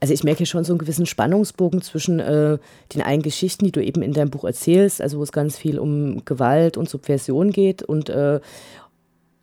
also 0.00 0.14
ich 0.14 0.24
merke 0.24 0.46
schon 0.46 0.64
so 0.64 0.72
einen 0.72 0.78
gewissen 0.78 1.06
Spannungsbogen 1.06 1.82
zwischen 1.82 2.20
äh, 2.20 2.58
den 2.94 3.02
einen 3.02 3.22
Geschichten, 3.22 3.66
die 3.66 3.72
du 3.72 3.84
eben 3.84 4.02
in 4.02 4.14
deinem 4.14 4.30
Buch 4.30 4.44
erzählst, 4.44 5.02
also 5.02 5.18
wo 5.18 5.22
es 5.22 5.30
ganz 5.30 5.58
viel 5.58 5.78
um 5.78 6.24
Gewalt 6.24 6.78
und 6.78 6.88
Subversion 6.88 7.52
geht 7.52 7.82
und, 7.82 8.08
äh, 8.08 8.40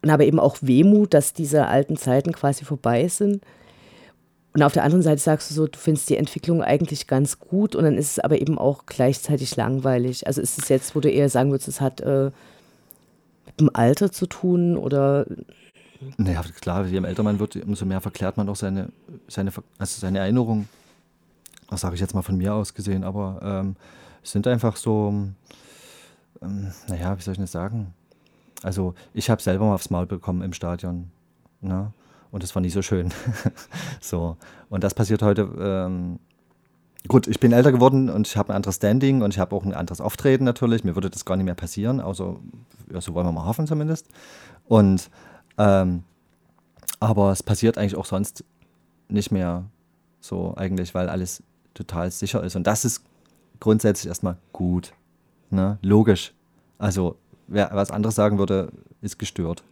und 0.02 0.10
aber 0.10 0.26
eben 0.26 0.39
auch 0.39 0.58
Wehmut, 0.62 1.13
dass 1.13 1.34
diese 1.34 1.67
alten 1.67 1.95
Zeiten 1.95 2.32
quasi 2.34 2.65
vorbei 2.65 3.08
sind. 3.08 3.43
Und 4.58 4.63
auf 4.63 4.74
der 4.74 4.84
anderen 4.84 5.04
Seite 5.04 5.22
sagst 5.22 5.52
du 5.52 5.54
so, 5.54 5.67
du 5.67 5.78
findest 5.78 6.10
die 6.10 6.17
Entwicklung 6.17 6.63
eigentlich 6.63 7.06
ganz 7.06 7.38
gut 7.38 7.76
und 7.76 7.84
dann 7.84 7.96
ist 7.96 8.13
es 8.13 8.20
aber 8.20 8.41
eben 8.41 8.58
auch 8.58 8.88
gleichzeitig 8.88 9.56
langweilig. 9.56 10.26
Also 10.26 10.41
ist 10.41 10.58
es 10.58 10.67
jetzt, 10.70 10.96
wo 10.96 11.00
du 11.00 11.12
eher 11.12 11.30
sagen 11.30 11.52
würdest, 11.52 11.67
es 11.67 11.80
hat 11.80 12.02
äh, 12.02 12.32
mit 13.46 13.60
dem 13.60 13.70
Alter 13.72 14.12
zu 14.12 14.26
tun 14.26 14.76
oder 14.76 15.28
naja, 16.17 16.41
klar, 16.60 16.88
je 16.88 16.98
älter 16.98 17.22
man 17.22 17.38
wird, 17.38 17.56
umso 17.58 17.86
mehr 17.86 18.02
verklärt 18.02 18.38
man 18.38 18.50
auch 18.50 18.56
seine, 18.56 18.89
seine, 19.28 19.52
also 19.78 20.00
seine 20.02 20.17
Erinnerungen. 20.17 20.67
Das 21.70 21.82
sage 21.82 21.93
ich 21.93 22.02
jetzt 22.02 22.15
mal 22.15 22.24
von 22.24 22.38
mir 22.38 22.56
aus 22.56 22.74
gesehen, 22.74 23.04
aber 23.04 23.39
ähm, 23.43 23.76
es 24.24 24.32
sind 24.32 24.48
einfach 24.48 24.76
so, 24.76 25.13
ähm, 26.41 26.72
naja, 26.88 27.15
wie 27.15 27.22
soll 27.22 27.34
ich 27.34 27.39
das 27.39 27.52
sagen? 27.52 27.93
Also, 28.63 28.96
ich 29.13 29.30
habe 29.30 29.39
selber 29.39 29.67
mal 29.67 29.76
aufs 29.76 29.91
Maul 29.91 30.08
bekommen 30.08 30.41
im 30.41 30.54
Stadion. 30.54 31.12
Ne? 31.62 31.91
Und 32.32 32.44
das 32.44 32.54
war 32.56 32.62
nie 32.62 32.70
so 32.70 32.82
schön. 32.82 33.13
so. 34.02 34.38
Und 34.70 34.84
das 34.84 34.94
passiert 34.94 35.22
heute. 35.22 35.50
Ähm, 35.60 36.20
gut, 37.08 37.28
ich 37.28 37.40
bin 37.40 37.52
älter 37.52 37.72
geworden 37.72 38.10
und 38.10 38.28
ich 38.28 38.38
habe 38.38 38.54
ein 38.54 38.56
anderes 38.56 38.76
Standing 38.76 39.22
und 39.22 39.34
ich 39.34 39.40
habe 39.40 39.56
auch 39.56 39.63
ein 39.63 39.74
anderes 39.74 40.02
Auftreten 40.02 40.44
natürlich. 40.44 40.84
Mir 40.84 40.96
würde 40.96 41.10
das 41.10 41.26
gar 41.26 41.38
nicht 41.38 41.46
mehr 41.46 41.56
passieren, 41.56 42.02
außer, 42.02 42.36
ja, 42.92 43.02
so 43.02 43.13
wollen 43.13 43.26
wir 43.26 43.32
mal 43.32 43.46
hoffen 43.46 43.68
zumindest. 43.68 44.08
Und 44.68 45.10
ähm, 45.58 46.04
aber 47.00 47.32
es 47.32 47.44
passiert 47.44 47.78
eigentlich 47.78 47.96
auch 47.96 48.06
sonst 48.06 48.44
nicht 49.08 49.32
mehr 49.32 49.66
so 50.20 50.56
eigentlich, 50.58 50.94
weil 50.96 51.10
alles 51.10 51.44
total 51.74 52.12
sicher 52.12 52.44
ist. 52.44 52.56
Und 52.56 52.66
das 52.66 52.86
ist 52.86 53.04
grundsätzlich 53.60 54.08
erstmal 54.08 54.38
gut. 54.52 54.94
Ne? 55.50 55.78
Logisch. 55.82 56.34
Also 56.78 57.16
wer 57.48 57.70
was 57.74 57.92
anderes 57.92 58.16
sagen 58.16 58.38
würde, 58.38 58.72
ist 59.02 59.20
gestört. 59.20 59.63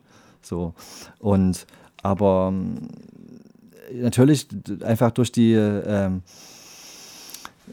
So. 0.41 0.73
Und 1.19 1.65
aber 2.05 2.49
ähm, 2.53 2.75
natürlich 3.93 4.47
einfach 4.83 5.09
durch 5.09 5.31
die, 5.31 5.53
ähm, 5.53 6.21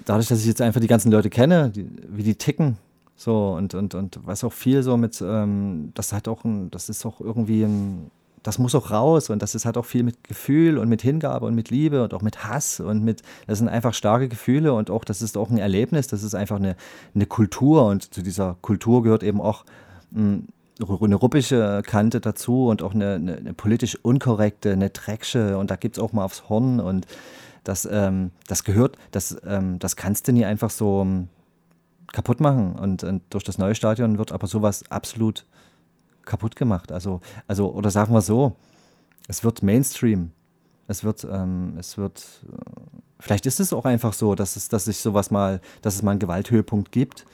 dadurch, 0.07 0.29
dass 0.29 0.41
ich 0.41 0.47
jetzt 0.47 0.63
einfach 0.63 0.81
die 0.81 0.87
ganzen 0.87 1.13
Leute 1.13 1.29
kenne, 1.29 1.71
die, 1.71 1.87
wie 2.09 2.23
die 2.23 2.37
ticken, 2.37 2.79
so 3.15 3.53
und, 3.53 3.75
und, 3.75 3.95
und 3.95 4.21
was 4.25 4.43
auch 4.43 4.53
viel 4.55 4.83
so 4.83 4.97
mit, 4.97 5.23
ähm, 5.23 5.93
das 5.95 6.15
hat 6.15 6.29
auch 6.29 6.45
ein, 6.45 6.71
das 6.71 6.89
ist 6.89 7.05
auch 7.05 7.21
irgendwie 7.21 7.63
ein, 7.63 8.11
das 8.43 8.59
muss 8.59 8.75
auch 8.75 8.91
raus 8.91 9.29
und 9.29 9.43
das 9.43 9.55
ist 9.55 9.67
halt 9.67 9.77
auch 9.77 9.85
viel 9.85 10.03
mit 10.03 10.25
Gefühl 10.25 10.79
und 10.79 10.89
mit 10.89 11.03
Hingabe 11.03 11.45
und 11.45 11.55
mit 11.55 11.69
Liebe 11.69 12.03
und 12.03 12.15
auch 12.15 12.23
mit 12.23 12.43
Hass 12.43 12.81
und 12.81 13.05
mit, 13.05 13.21
das 13.47 13.59
sind 13.59 13.69
einfach 13.69 13.93
starke 13.93 14.29
Gefühle 14.29 14.73
und 14.73 14.91
auch, 14.91 15.05
das 15.05 15.21
ist 15.21 15.37
auch 15.37 15.51
ein 15.51 15.59
Erlebnis, 15.59 16.07
das 16.07 16.23
ist 16.23 16.35
einfach 16.35 16.57
eine, 16.57 16.75
eine 17.15 17.27
Kultur 17.27 17.85
und 17.85 18.15
zu 18.15 18.23
dieser 18.23 18.57
Kultur 18.63 19.03
gehört 19.03 19.23
eben 19.23 19.43
auch 19.43 19.67
mh, 20.11 20.45
eine 20.83 21.15
ruppische 21.15 21.83
Kante 21.85 22.21
dazu 22.21 22.69
und 22.69 22.83
auch 22.83 22.95
eine, 22.95 23.15
eine, 23.15 23.37
eine 23.37 23.55
politisch 23.55 23.97
unkorrekte, 24.03 24.73
eine 24.73 24.91
drecksche 24.91 25.59
und 25.59 25.71
da 25.71 25.77
gibt 25.77 25.97
es 25.97 26.03
auch 26.03 26.13
mal 26.13 26.25
aufs 26.25 26.49
Horn 26.49 26.81
und 26.81 27.07
das, 27.65 27.89
ähm, 27.91 28.31
das 28.49 28.65
gehört, 28.65 28.97
das, 29.11 29.37
ähm, 29.47 29.79
das 29.79 29.97
kannst 29.97 30.29
du 30.29 30.33
nie 30.33 30.45
einfach 30.45 30.71
so 30.71 31.03
ähm, 31.03 31.29
kaputt 32.13 32.41
machen 32.41 32.75
und, 32.75 33.05
und, 33.05 33.23
durch 33.31 33.45
das 33.45 33.59
neue 33.59 33.75
Stadion 33.75 34.19
wird 34.19 34.33
aber 34.33 34.47
sowas 34.47 34.85
absolut 34.91 35.47
kaputt 36.25 36.57
gemacht. 36.57 36.93
Also, 36.93 37.21
also 37.47 37.73
oder 37.73 37.91
sagen 37.91 38.13
wir 38.13 38.21
so, 38.21 38.57
es 39.29 39.45
wird 39.45 39.63
Mainstream. 39.63 40.33
Es 40.89 41.05
wird, 41.05 41.25
ähm, 41.25 41.77
es 41.79 41.97
wird, 41.97 42.45
äh, 42.47 42.81
vielleicht 43.21 43.47
ist 43.47 43.61
es 43.61 43.73
auch 43.73 43.85
einfach 43.85 44.13
so, 44.13 44.35
dass 44.35 44.57
es, 44.57 44.69
dass 44.69 44.85
sich 44.87 44.99
sowas 44.99 45.31
mal, 45.31 45.61
dass 45.81 45.95
es 45.95 46.03
mal 46.03 46.11
einen 46.11 46.21
Gewalthöhepunkt 46.21 46.93
gibt 46.93 47.25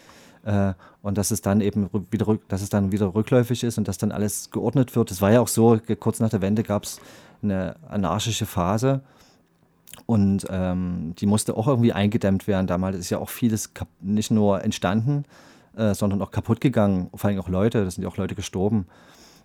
äh, 0.49 0.73
und 1.03 1.19
dass 1.19 1.31
es 1.31 1.43
dann 1.43 1.61
eben 1.61 1.91
wieder, 2.11 2.39
dass 2.49 2.63
es 2.63 2.71
dann 2.71 2.91
wieder 2.91 3.15
rückläufig 3.15 3.63
ist 3.65 3.77
und 3.77 3.87
dass 3.87 3.99
dann 3.99 4.13
alles 4.13 4.51
geordnet 4.51 4.97
wird. 4.97 5.11
Es 5.11 5.21
war 5.21 5.31
ja 5.31 5.41
auch 5.41 5.49
so, 5.49 5.79
kurz 6.01 6.21
nach 6.21 6.31
der 6.31 6.41
Wende 6.41 6.63
gab 6.63 6.85
es 6.85 7.01
eine 7.43 7.77
anarchische 7.89 8.47
Phase 8.47 9.03
und 10.07 10.47
ähm, 10.49 11.15
die 11.19 11.27
musste 11.27 11.55
auch 11.55 11.69
irgendwie 11.69 11.93
eingedämmt 11.93 12.47
werden. 12.47 12.67
Damals 12.67 12.97
ist 12.97 13.11
ja 13.11 13.19
auch 13.19 13.29
vieles 13.29 13.73
nicht 14.01 14.31
nur 14.31 14.65
entstanden, 14.65 15.25
äh, 15.77 15.95
sondern 15.95 16.23
auch 16.23 16.31
kaputt 16.31 16.63
gegangen. 16.63 17.11
Vor 17.15 17.29
allem 17.29 17.41
auch 17.41 17.49
Leute, 17.49 17.85
da 17.85 17.91
sind 17.91 18.03
ja 18.03 18.09
auch 18.09 18.17
Leute 18.17 18.35
gestorben. 18.35 18.87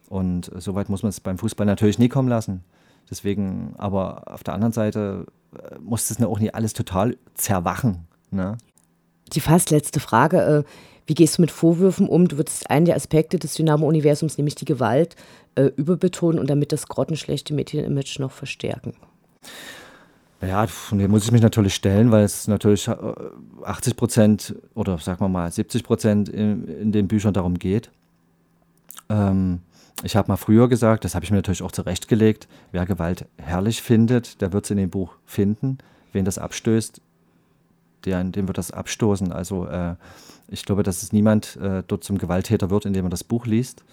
Und 0.08 0.54
äh, 0.54 0.62
so 0.62 0.74
weit 0.74 0.88
muss 0.88 1.04
man 1.04 1.10
es 1.10 1.20
beim 1.20 1.38
Fußball 1.38 1.66
natürlich 1.66 2.00
nie 2.00 2.10
kommen 2.10 2.30
lassen. 2.30 2.64
Deswegen, 3.10 3.76
aber 3.78 4.32
auf 4.34 4.44
der 4.44 4.54
anderen 4.54 4.72
Seite 4.72 5.26
äh, 5.54 5.78
muss 5.80 6.08
das 6.08 6.22
auch 6.24 6.40
nicht 6.40 6.56
alles 6.56 6.72
total 6.72 7.18
zerwachen. 7.34 8.08
Ne? 8.32 8.58
Die 9.34 9.42
fast 9.42 9.70
letzte 9.70 10.00
Frage. 10.00 10.38
Äh, 10.38 10.64
wie 11.06 11.14
gehst 11.14 11.38
du 11.38 11.42
mit 11.42 11.52
Vorwürfen 11.52 12.08
um? 12.08 12.28
Du 12.28 12.38
würdest 12.38 12.70
einen 12.70 12.86
der 12.86 12.96
Aspekte 12.96 13.38
des 13.38 13.56
Dynamo-Universums, 13.56 14.38
nämlich 14.38 14.56
die 14.56 14.66
Gewalt, 14.66 15.16
äh, 15.56 15.66
überbetonen 15.76 16.40
und 16.40 16.50
damit 16.50 16.72
das 16.72 16.88
grottenschlechte 16.88 17.54
Medien-Image 17.54 18.20
noch 18.20 18.32
verstärken. 18.32 18.94
Ja, 20.42 20.68
dem 20.92 21.12
muss 21.12 21.24
ich 21.24 21.32
mich 21.32 21.42
natürlich 21.42 21.74
stellen, 21.74 22.12
weil 22.12 22.24
es 22.24 22.48
natürlich 22.48 22.90
80 22.90 23.94
äh, 23.94 23.96
Prozent 23.96 24.56
oder 24.74 24.98
sagen 24.98 25.22
wir 25.22 25.30
mal 25.30 25.50
70 25.50 25.84
Prozent 25.84 26.30
in, 26.30 26.68
in, 26.68 26.92
den 26.92 27.08
Büchern 27.08 27.34
darum 27.34 27.58
geht. 27.60 27.92
Ähm, 29.10 29.62
ich 30.04 30.18
habe 30.18 30.28
mal 30.28 30.38
früher 30.38 30.68
gesagt, 30.68 31.06
das 31.06 31.16
habe 31.16 31.24
ich 31.24 31.32
mir 31.32 31.38
natürlich 31.38 31.64
auch 31.64 31.72
zurechtgelegt, 31.72 32.50
wer 32.74 32.86
Gewalt 32.86 33.26
herrlich 33.38 33.82
findet, 33.82 34.42
der 34.42 34.52
wird 34.52 34.66
es 34.66 34.72
in 34.72 34.78
dem 34.78 34.90
Buch 34.90 35.16
finden. 35.26 35.78
Wen 36.12 36.26
das 36.26 36.38
abstößt, 36.38 37.00
der, 38.04 38.24
dem 38.26 38.48
wird 38.48 38.58
das 38.58 38.72
abstoßen. 38.72 39.32
Also 39.32 39.66
äh, 39.68 39.96
ich 40.48 40.66
glaube, 40.66 40.84
dass 40.84 41.04
es 41.04 41.12
niemand 41.14 41.56
äh, 41.58 41.84
dort 41.88 42.04
zum 42.04 42.18
Gewalttäter 42.18 42.70
wird, 42.70 42.86
indem 42.86 43.06
er 43.06 43.10
das 43.10 43.24
Buch 43.24 43.46
liest. 43.46 43.84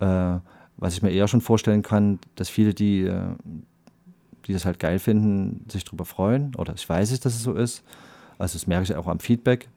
Äh, 0.00 0.38
was 0.78 0.94
ich 0.94 1.02
mir 1.02 1.10
eher 1.10 1.26
schon 1.26 1.40
vorstellen 1.40 1.82
kann, 1.82 2.18
dass 2.34 2.48
viele, 2.48 2.74
die 2.74 3.04
äh, 3.04 3.34
die 4.46 4.52
das 4.52 4.64
halt 4.64 4.78
geil 4.78 4.98
finden, 4.98 5.64
sich 5.68 5.84
darüber 5.84 6.04
freuen. 6.04 6.54
Oder 6.54 6.74
ich 6.74 6.88
weiß 6.88 7.10
es, 7.10 7.20
dass 7.20 7.34
es 7.34 7.42
so 7.42 7.54
ist. 7.54 7.82
Also 8.38 8.54
das 8.54 8.66
merke 8.66 8.84
ich 8.84 8.94
auch 8.94 9.06
am 9.06 9.18
Feedback. 9.18 9.68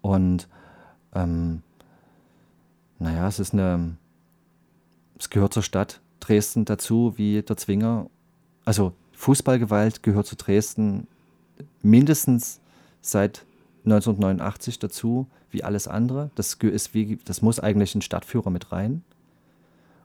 Und 0.00 0.48
ähm, 1.14 1.62
naja, 2.98 3.28
es 3.28 3.38
ist 3.38 3.52
eine, 3.52 3.96
es 5.18 5.30
gehört 5.30 5.52
zur 5.52 5.62
Stadt 5.62 6.00
Dresden 6.20 6.64
dazu, 6.64 7.14
wie 7.16 7.42
der 7.42 7.56
Zwinger. 7.56 8.08
Also 8.64 8.92
Fußballgewalt 9.12 10.02
gehört 10.02 10.26
zu 10.26 10.36
Dresden 10.36 11.06
mindestens 11.82 12.60
seit 13.02 13.44
1989 13.84 14.78
dazu, 14.78 15.26
wie 15.50 15.64
alles 15.64 15.88
andere. 15.88 16.30
Das, 16.34 16.54
ist 16.54 16.94
wie, 16.94 17.18
das 17.24 17.42
muss 17.42 17.60
eigentlich 17.60 17.94
ein 17.94 18.02
Stadtführer 18.02 18.50
mit 18.50 18.72
rein. 18.72 19.02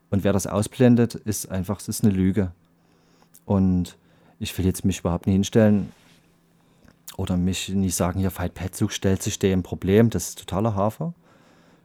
Und 0.09 0.23
wer 0.23 0.33
das 0.33 0.47
ausblendet, 0.47 1.15
ist 1.15 1.51
einfach, 1.51 1.79
es 1.79 1.87
ist 1.87 2.03
eine 2.03 2.13
Lüge. 2.13 2.51
Und 3.45 3.97
ich 4.39 4.57
will 4.57 4.65
jetzt 4.65 4.85
mich 4.85 4.99
überhaupt 4.99 5.27
nicht 5.27 5.35
hinstellen 5.35 5.91
oder 7.17 7.37
mich 7.37 7.69
nicht 7.69 7.95
sagen, 7.95 8.19
hier 8.19 8.35
Veit 8.35 8.53
Petzug 8.53 8.91
stellt 8.91 9.23
sich 9.23 9.39
dem 9.39 9.63
Problem, 9.63 10.09
das 10.09 10.29
ist 10.29 10.39
totaler 10.39 10.75
Hafer. 10.75 11.13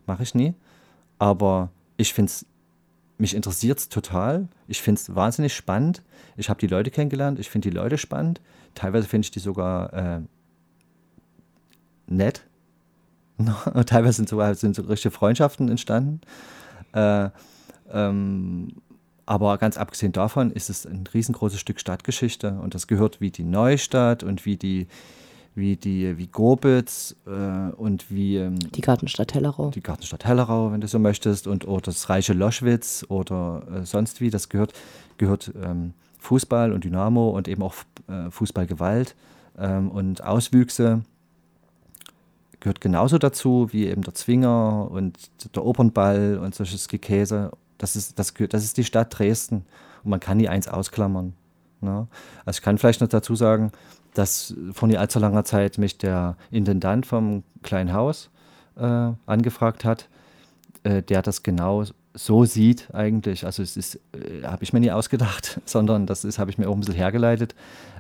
Mache 0.07 0.23
ich 0.23 0.35
nie. 0.35 0.55
Aber 1.19 1.71
ich 1.97 2.15
finde 2.15 2.31
es, 2.31 2.47
mich 3.19 3.35
interessiert 3.35 3.79
es 3.79 3.89
total. 3.89 4.49
Ich 4.67 4.81
finde 4.81 5.01
es 5.01 5.15
wahnsinnig 5.15 5.55
spannend. 5.55 6.03
Ich 6.37 6.49
habe 6.49 6.59
die 6.59 6.67
Leute 6.67 6.91
kennengelernt, 6.91 7.39
ich 7.39 7.51
finde 7.51 7.71
die 7.71 7.77
Leute 7.77 7.99
spannend. 7.99 8.41
Teilweise 8.75 9.07
finde 9.07 9.27
ich 9.27 9.31
die 9.31 9.41
sogar 9.41 9.93
äh, 9.93 10.21
nett. 12.11 12.43
Teilweise 13.87 14.17
sind 14.17 14.29
sogar 14.29 14.55
sind 14.55 14.77
so 14.77 14.83
richtige 14.83 15.13
Freundschaften 15.13 15.69
entstanden. 15.69 16.21
Äh, 16.93 17.31
ähm, 17.93 18.69
aber 19.27 19.59
ganz 19.59 19.77
abgesehen 19.77 20.13
davon 20.13 20.51
ist 20.51 20.71
es 20.71 20.87
ein 20.87 21.05
riesengroßes 21.13 21.61
Stück 21.61 21.79
Stadtgeschichte 21.79 22.59
und 22.61 22.75
das 22.75 22.87
gehört 22.87 23.21
wie 23.21 23.31
die 23.31 23.45
Neustadt 23.45 24.23
und 24.23 24.45
wie 24.45 24.57
die 24.57 24.89
wie 25.55 25.77
die 25.77 26.17
wie 26.19 26.27
Gobitz 26.27 27.17
äh, 27.27 27.73
und 27.77 28.11
wie 28.11 28.37
ähm, 28.37 28.59
die 28.59 28.81
Gartenstadt 28.81 29.35
Hellerau. 29.35 29.71
Die 29.71 29.83
Gartenstadt 29.83 30.25
Hellerau, 30.25 30.73
wenn 30.73 30.81
du 30.81 30.89
so 30.89 30.99
möchtest, 30.99 31.47
und 31.47 31.67
oder 31.67 31.83
das 31.83 32.09
reiche 32.09 32.33
Loschwitz 32.33 33.05
oder 33.09 33.63
äh, 33.73 33.85
sonst 33.85 34.21
wie. 34.21 34.31
Das 34.31 34.49
gehört 34.49 34.73
gehört 35.19 35.53
ähm, 35.63 35.95
Fußball 36.19 36.73
und 36.73 36.85
Dynamo 36.85 37.31
und 37.31 37.49
eben 37.49 37.63
auch 37.63 37.75
äh, 38.09 38.31
Fußballgewalt 38.31 39.17
ähm, 39.59 39.91
und 39.91 40.23
Auswüchse 40.25 41.03
gehört 42.61 42.81
genauso 42.81 43.19
dazu 43.19 43.69
wie 43.73 43.87
eben 43.87 44.03
der 44.03 44.15
Zwinger 44.15 44.91
und 44.91 45.31
der 45.57 45.65
Opernball 45.65 46.39
und 46.39 46.55
solches 46.55 46.89
Gekäse 46.89 47.51
das 47.81 47.97
ist, 47.97 48.19
das, 48.19 48.35
das 48.35 48.63
ist 48.63 48.77
die 48.77 48.85
Stadt 48.85 49.19
Dresden 49.19 49.65
und 50.05 50.11
man 50.11 50.21
kann 50.21 50.37
nie 50.37 50.49
eins 50.49 50.69
ausklammern. 50.69 51.33
Ne? 51.81 52.07
Also 52.45 52.59
ich 52.59 52.63
kann 52.63 52.79
vielleicht 52.79 53.01
noch 53.01 53.09
dazu 53.09 53.35
sagen, 53.35 53.73
dass 54.13 54.55
vor 54.73 54.87
nicht 54.87 54.99
allzu 54.99 55.19
langer 55.19 55.45
Zeit 55.45 55.79
mich 55.79 55.97
der 55.97 56.37
Intendant 56.51 57.07
vom 57.07 57.43
kleinen 57.63 57.93
Haus 57.93 58.31
äh, 58.77 59.13
angefragt 59.27 59.85
hat, 59.85 60.09
äh, 60.83 61.03
der 61.03 61.23
das 61.23 61.43
genau 61.43 61.85
so 62.13 62.45
sieht 62.45 62.93
eigentlich. 62.93 63.47
Also 63.47 63.63
es 63.63 63.77
ist, 63.77 63.95
äh, 64.13 64.43
habe 64.45 64.63
ich 64.63 64.73
mir 64.73 64.81
nie 64.81 64.91
ausgedacht, 64.91 65.61
sondern 65.65 66.07
das 66.07 66.25
ist, 66.25 66.39
habe 66.39 66.51
ich 66.51 66.59
mir 66.59 66.69
auch 66.69 66.75
ein 66.75 66.81
bisschen 66.81 66.95
hergeleitet. 66.95 67.55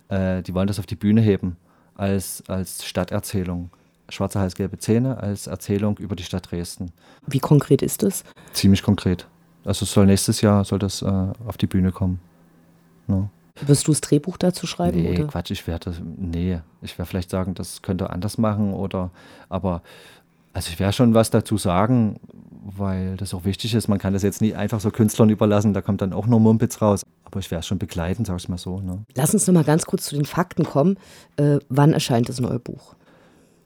Äh, 0.09 0.43
die 0.43 0.53
wollen 0.53 0.67
das 0.67 0.79
auf 0.79 0.87
die 0.87 0.97
Bühne 0.97 1.23
heben 1.23 1.57
als, 1.95 2.43
als 2.49 2.85
Stadterzählung. 2.85 3.71
Schwarze 4.11 4.41
Hals, 4.41 4.55
gelbe 4.55 4.79
Zähne 4.79 5.19
als 5.19 5.47
Erzählung 5.47 5.99
über 5.99 6.17
die 6.17 6.23
Stadt 6.23 6.51
Dresden. 6.51 6.93
Wie 7.27 7.39
konkret 7.39 7.83
ist 7.83 8.03
das? 8.03 8.25
Ziemlich 8.53 8.83
konkret. 8.83 9.27
Also 9.65 9.85
soll 9.85 10.07
nächstes 10.07 10.41
Jahr 10.41 10.65
soll 10.65 10.79
das 10.79 11.03
äh, 11.03 11.07
auf 11.07 11.57
die 11.59 11.67
Bühne 11.67 11.93
kommen. 11.93 12.21
No. 13.07 13.29
Wirst 13.67 13.87
du 13.87 13.93
das 13.93 14.01
Drehbuch 14.01 14.37
dazu 14.39 14.67
schreiben? 14.67 15.03
Nee, 15.03 15.19
oder? 15.19 15.27
Quatsch, 15.27 15.51
ich 15.51 15.67
werde 15.67 15.93
nee, 16.17 16.61
ich 16.81 16.99
werde 16.99 17.09
vielleicht 17.09 17.31
sagen, 17.31 17.55
das 17.55 17.83
könnte 17.83 18.11
anders 18.11 18.39
machen 18.39 18.73
oder 18.73 19.11
aber 19.49 19.83
also 20.53 20.71
ich 20.71 20.81
werde 20.81 20.93
schon 20.93 21.15
was 21.15 21.31
dazu 21.31 21.59
sagen, 21.59 22.19
weil 22.65 23.17
das 23.17 23.35
auch 23.35 23.45
wichtig 23.45 23.75
ist. 23.75 23.89
Man 23.89 23.99
kann 23.99 24.13
das 24.13 24.23
jetzt 24.23 24.41
nicht 24.41 24.57
einfach 24.57 24.81
so 24.81 24.91
Künstlern 24.91 25.31
überlassen, 25.31 25.75
da 25.75 25.83
kommt 25.83 26.01
dann 26.01 26.13
auch 26.13 26.27
nur 26.27 26.41
Mumpitz 26.41 26.81
raus. 26.81 27.03
Aber 27.25 27.39
ich 27.39 27.51
werde 27.51 27.61
es 27.61 27.67
schon 27.67 27.79
begleiten, 27.79 28.25
sag 28.25 28.39
ich 28.39 28.49
mal 28.49 28.59
so. 28.59 28.81
Ne? 28.81 29.05
Lass 29.15 29.33
uns 29.33 29.47
noch 29.47 29.55
mal 29.55 29.65
ganz 29.65 29.87
kurz 29.87 30.07
zu 30.07 30.17
den 30.17 30.25
Fakten 30.25 30.65
kommen. 30.65 30.97
Äh, 31.37 31.59
wann 31.69 31.93
erscheint 31.93 32.29
das 32.29 32.41
neue 32.41 32.59
Buch? 32.59 32.95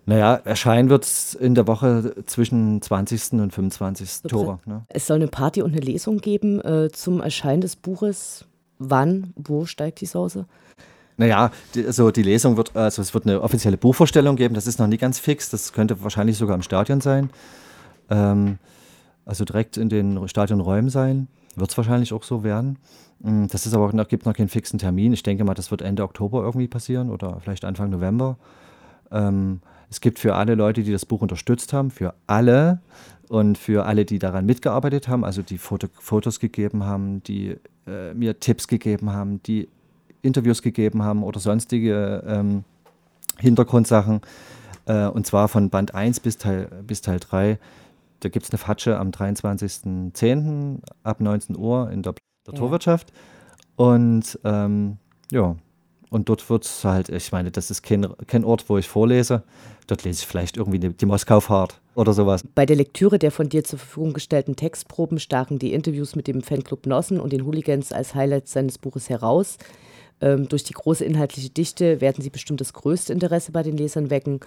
Naja, 0.07 0.35
erscheinen 0.45 0.91
wird 0.91 1.05
es 1.05 1.35
in 1.35 1.55
der 1.55 1.67
Woche 1.67 2.15
zwischen 2.27 2.83
20. 2.83 3.41
und 3.41 3.53
25. 3.53 4.25
Oktober. 4.25 4.61
Ne? 4.67 4.83
Es 4.89 5.07
soll 5.07 5.17
eine 5.17 5.29
Party 5.29 5.63
und 5.63 5.73
eine 5.73 5.81
Lesung 5.81 6.19
geben 6.19 6.61
äh, 6.61 6.91
zum 6.93 7.21
Erscheinen 7.21 7.63
des 7.63 7.77
Buches. 7.77 8.45
Wann, 8.79 9.33
wo 9.37 9.65
steigt 9.65 10.01
die 10.01 10.07
Soße? 10.07 10.47
Naja, 11.17 11.53
die, 11.75 11.87
also 11.87 12.11
die 12.11 12.23
Lesung 12.23 12.57
wird, 12.57 12.77
also 12.77 13.01
es 13.01 13.15
wird 13.15 13.27
eine 13.27 13.41
offizielle 13.41 13.77
Buchvorstellung 13.77 14.37
geben, 14.37 14.55
das 14.55 14.67
ist 14.67 14.79
noch 14.79 14.89
nie 14.89 14.97
ganz 14.99 15.21
fix, 15.21 15.49
das 15.49 15.73
könnte 15.73 16.03
wahrscheinlich 16.03 16.37
sogar 16.37 16.57
im 16.57 16.63
Stadion 16.63 17.01
sein. 17.01 17.31
Ähm, 18.11 18.59
also 19.25 19.45
direkt 19.45 19.77
in 19.77 19.89
den 19.89 20.29
Stadionräumen 20.29 20.91
sein, 20.91 21.29
wird 21.57 21.71
es 21.71 21.77
wahrscheinlich 21.77 22.13
auch 22.13 22.25
so 22.25 22.43
werden. 22.43 22.79
Mm, 23.21 23.47
das 23.47 23.65
ist 23.65 23.75
aber 23.75 23.93
noch, 23.93 24.09
gibt 24.09 24.27
noch 24.27 24.35
keinen 24.35 24.49
fixen 24.49 24.79
Termin. 24.79 25.13
Ich 25.13 25.23
denke 25.23 25.45
mal, 25.45 25.55
das 25.55 25.71
wird 25.71 25.83
Ende 25.83 26.03
Oktober 26.03 26.43
irgendwie 26.43 26.69
passieren 26.69 27.11
oder 27.11 27.39
vielleicht 27.41 27.65
Anfang 27.65 27.91
November. 27.91 28.37
Ähm, 29.11 29.61
es 29.91 30.01
gibt 30.01 30.19
für 30.19 30.35
alle 30.35 30.55
Leute, 30.55 30.83
die 30.83 30.93
das 30.93 31.07
Buch 31.07 31.23
unterstützt 31.23 31.73
haben, 31.73 31.91
für 31.91 32.15
alle 32.27 32.81
und 33.29 33.59
für 33.59 33.87
alle, 33.87 34.05
die 34.05 34.19
daran 34.19 34.47
mitgearbeitet 34.47 35.09
haben, 35.09 35.25
also 35.25 35.43
die 35.43 35.59
Foto 35.59 35.89
Fotos 35.99 36.41
gegeben 36.41 36.85
haben, 36.85 37.23
die 37.23 37.57
äh, 37.87 38.15
mir 38.15 38.39
Tipps 38.41 38.69
gegeben 38.69 39.13
haben, 39.13 39.43
die 39.43 39.69
Interviews 40.23 40.63
gegeben 40.63 41.03
haben 41.03 41.23
oder 41.23 41.41
sonstige 41.41 42.23
ähm, 42.27 42.65
Hintergrundsachen. 43.39 44.21
Äh, 44.87 45.07
und 45.07 45.27
zwar 45.27 45.49
von 45.49 45.71
Band 45.71 45.95
1 45.95 46.21
bis 46.21 46.39
Teil, 46.39 46.69
bis 46.87 47.01
Teil 47.01 47.21
3. 47.21 47.59
Da 48.21 48.29
gibt 48.29 48.47
es 48.47 48.51
eine 48.51 48.59
Fatsche 48.59 48.99
am 48.99 49.11
23.10. 49.11 50.79
ab 51.03 51.21
19 51.21 51.57
Uhr 51.57 51.91
in 51.91 52.03
der, 52.03 52.15
der 52.47 52.55
ja. 52.55 52.59
Torwirtschaft. 52.59 53.13
Und 53.77 54.39
ähm, 54.45 54.99
ja, 55.31 55.57
und 56.15 56.29
dort 56.29 56.49
wird 56.49 56.65
es 56.65 56.85
halt, 56.85 57.09
ich 57.09 57.33
meine, 57.33 57.51
das 57.51 57.73
ist 57.73 57.83
kein, 57.83 58.07
kein 58.29 58.45
Ort, 58.45 58.69
wo 58.69 58.79
ich 58.79 58.89
vorlese. 58.89 59.43
Dort 59.89 60.05
lese 60.05 60.21
ich 60.23 60.27
vielleicht 60.29 60.57
irgendwie 60.57 60.79
die, 60.79 60.91
die 60.91 61.07
Moskau-Fahrt 61.07 61.81
oder 61.97 62.13
sowas. 62.13 62.45
Bei 62.55 62.67
der 62.67 62.77
Lektüre 62.77 63.19
der 63.19 63.33
von 63.33 63.49
dir 63.49 63.65
zur 63.65 63.81
Verfügung 63.81 64.13
gestellten 64.13 64.55
Textproben 64.55 65.19
stachen 65.19 65.59
die 65.59 65.73
Interviews 65.73 66.15
mit 66.15 66.29
dem 66.29 66.43
Fanclub 66.43 66.87
Nossen 66.87 67.19
und 67.19 67.33
den 67.33 67.45
Hooligans 67.45 67.91
als 67.91 68.15
Highlights 68.15 68.53
seines 68.53 68.79
Buches 68.79 69.11
heraus. 69.11 69.59
Ähm, 70.21 70.49
durch 70.49 70.63
die 70.63 70.75
große 70.75 71.05
inhaltliche 71.05 71.51
Dichte 71.51 72.01
werden 72.01 72.23
sie 72.23 72.31
bestimmt 72.31 72.61
das 72.61 72.73
größte 72.73 73.13
Interesse 73.13 73.51
bei 73.51 73.65
den 73.65 73.77
Lesern 73.77 74.09
wecken. 74.09 74.39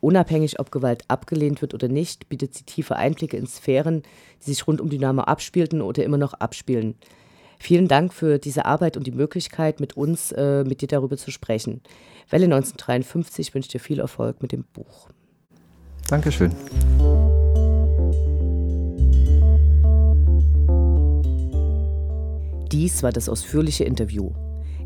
Unabhängig, 0.00 0.58
ob 0.58 0.72
Gewalt 0.72 1.04
abgelehnt 1.06 1.62
wird 1.62 1.72
oder 1.72 1.86
nicht, 1.86 2.28
bietet 2.28 2.54
sie 2.54 2.64
tiefe 2.64 2.96
Einblicke 2.96 3.36
in 3.36 3.46
Sphären, 3.46 4.02
die 4.40 4.50
sich 4.50 4.66
rund 4.66 4.80
um 4.80 4.90
Dynamo 4.90 5.22
abspielten 5.22 5.82
oder 5.82 6.02
immer 6.02 6.18
noch 6.18 6.34
abspielen. 6.34 6.96
Vielen 7.62 7.86
Dank 7.86 8.12
für 8.12 8.40
diese 8.40 8.64
Arbeit 8.64 8.96
und 8.96 9.06
die 9.06 9.12
Möglichkeit, 9.12 9.78
mit 9.78 9.96
uns, 9.96 10.32
äh, 10.32 10.64
mit 10.64 10.80
dir 10.82 10.88
darüber 10.88 11.16
zu 11.16 11.30
sprechen. 11.30 11.80
Welle 12.28 12.46
1953 12.46 13.54
wünscht 13.54 13.72
dir 13.72 13.78
viel 13.78 14.00
Erfolg 14.00 14.42
mit 14.42 14.50
dem 14.50 14.64
Buch. 14.64 15.08
Dankeschön. 16.08 16.50
Dies 22.72 23.04
war 23.04 23.12
das 23.12 23.28
ausführliche 23.28 23.84
Interview. 23.84 24.32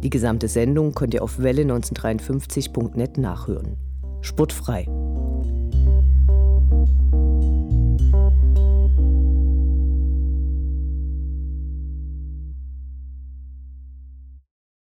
Die 0.02 0.10
gesamte 0.10 0.46
Sendung 0.46 0.92
könnt 0.92 1.14
ihr 1.14 1.22
auf 1.22 1.38
welle1953.net 1.38 3.16
nachhören. 3.16 3.78
Sportfrei. 4.20 4.86